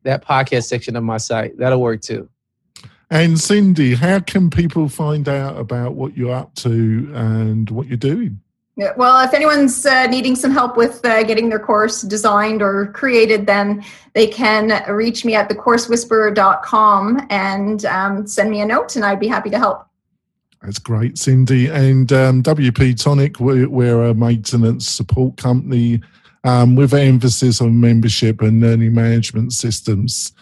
that 0.03 0.25
podcast 0.25 0.65
section 0.65 0.95
of 0.95 1.03
my 1.03 1.17
site. 1.17 1.57
That'll 1.57 1.81
work 1.81 2.01
too. 2.01 2.29
And 3.09 3.37
Cindy, 3.39 3.93
how 3.93 4.19
can 4.21 4.49
people 4.49 4.87
find 4.87 5.27
out 5.27 5.57
about 5.57 5.95
what 5.95 6.15
you're 6.15 6.33
up 6.33 6.55
to 6.55 7.11
and 7.13 7.69
what 7.69 7.87
you're 7.87 7.97
doing? 7.97 8.39
Yeah, 8.77 8.93
well, 8.95 9.23
if 9.23 9.33
anyone's 9.33 9.85
uh, 9.85 10.07
needing 10.07 10.35
some 10.35 10.51
help 10.51 10.77
with 10.77 11.05
uh, 11.05 11.23
getting 11.23 11.49
their 11.49 11.59
course 11.59 12.03
designed 12.03 12.61
or 12.61 12.87
created, 12.93 13.45
then 13.45 13.83
they 14.13 14.27
can 14.27 14.81
reach 14.91 15.25
me 15.25 15.35
at 15.35 15.49
thecoursewhisperer.com 15.49 17.27
and 17.29 17.85
um, 17.85 18.25
send 18.25 18.49
me 18.49 18.61
a 18.61 18.65
note, 18.65 18.95
and 18.95 19.03
I'd 19.03 19.19
be 19.19 19.27
happy 19.27 19.49
to 19.49 19.59
help. 19.59 19.85
That's 20.61 20.79
great, 20.79 21.17
Cindy. 21.17 21.67
And 21.67 22.13
um, 22.13 22.43
WP 22.43 23.01
Tonic, 23.01 23.39
we're, 23.39 23.67
we're, 23.67 24.03
a 24.05 24.13
maintenance 24.13 24.87
support 24.87 25.35
company 25.35 26.01
um, 26.43 26.75
with 26.75 26.93
emphasis 26.93 27.61
on 27.61 27.79
membership 27.79 28.41
and 28.41 28.61
learning 28.61 28.93
management 28.93 29.53
systems. 29.53 30.33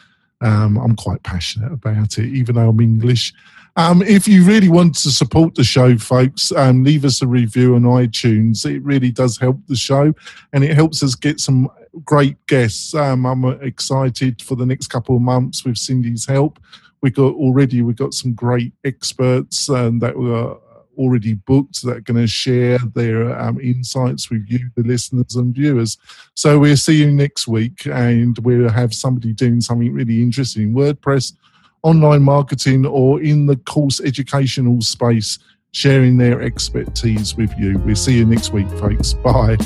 Um, 0.42 0.78
I'm 0.78 0.96
quite 0.96 1.24
passionate 1.24 1.72
about 1.72 2.18
it, 2.18 2.28
even 2.28 2.56
though 2.56 2.70
I'm 2.70 2.80
English. 2.80 3.34
Um, 3.76 4.02
if 4.02 4.28
you 4.28 4.44
really 4.44 4.70
want 4.70 4.96
to 4.96 5.12
support 5.12 5.56
the 5.56 5.64
show, 5.64 5.98
folks, 5.98 6.52
um, 6.52 6.84
leave 6.84 7.06
us 7.06 7.22
a 7.22 7.28
review 7.28 7.76
on 7.76 7.84
iTunes. 7.84 8.66
It 8.66 8.84
really 8.84 9.12
does 9.12 9.38
help 9.38 9.58
the 9.68 9.76
show 9.76 10.14
and 10.54 10.64
it 10.64 10.74
helps 10.74 11.04
us 11.04 11.16
get 11.16 11.40
some 11.40 11.70
great 12.04 12.36
guests. 12.48 12.94
Um, 12.94 13.26
I'm 13.26 13.46
excited 13.62 14.42
for 14.42 14.56
the 14.56 14.66
next 14.66 14.88
couple 14.88 15.16
of 15.16 15.22
months 15.22 15.64
with 15.64 15.78
Cindy's 15.78 16.26
help. 16.26 16.60
We 17.02 17.12
got 17.12 17.34
already 17.36 17.82
we 17.82 17.94
got 17.94 18.14
some 18.14 18.34
great 18.34 18.74
experts 18.84 19.70
um, 19.70 20.00
that 20.00 20.18
were 20.18 20.58
already 21.00 21.34
booked 21.34 21.82
that 21.84 21.98
are 21.98 22.02
going 22.02 22.20
to 22.20 22.28
share 22.28 22.78
their 22.94 23.40
um, 23.40 23.60
insights 23.60 24.30
with 24.30 24.46
you, 24.48 24.70
the 24.76 24.84
listeners 24.84 25.36
and 25.36 25.56
viewers. 25.56 25.98
So 26.36 26.60
we'll 26.60 26.78
see 26.78 26.98
you 26.98 27.10
next 27.10 27.48
week, 27.48 27.86
and 27.86 28.38
we'll 28.40 28.70
have 28.70 28.94
somebody 28.94 29.34
doing 29.34 29.62
something 29.62 29.92
really 29.92 30.22
interesting 30.22 30.64
in 30.64 30.74
WordPress, 30.74 31.34
online 31.84 32.24
marketing, 32.24 32.86
or 32.86 33.22
in 33.22 33.46
the 33.46 33.56
course 33.56 34.02
educational 34.02 34.82
space, 34.82 35.40
sharing 35.72 36.18
their 36.18 36.42
expertise 36.42 37.36
with 37.36 37.58
you. 37.58 37.80
We'll 37.80 37.96
see 37.96 38.18
you 38.18 38.26
next 38.26 38.52
week, 38.52 38.70
folks. 38.72 39.14
Bye. 39.14 39.58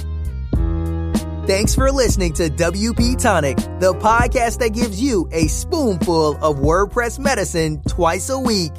Thanks 1.45 1.75
for 1.75 1.91
listening 1.91 2.31
to 2.33 2.49
WP 2.49 3.21
Tonic, 3.21 3.57
the 3.81 3.93
podcast 3.95 4.59
that 4.59 4.69
gives 4.69 5.01
you 5.01 5.27
a 5.33 5.47
spoonful 5.47 6.37
of 6.37 6.59
WordPress 6.59 7.19
medicine 7.19 7.81
twice 7.85 8.29
a 8.29 8.39
week. 8.39 8.71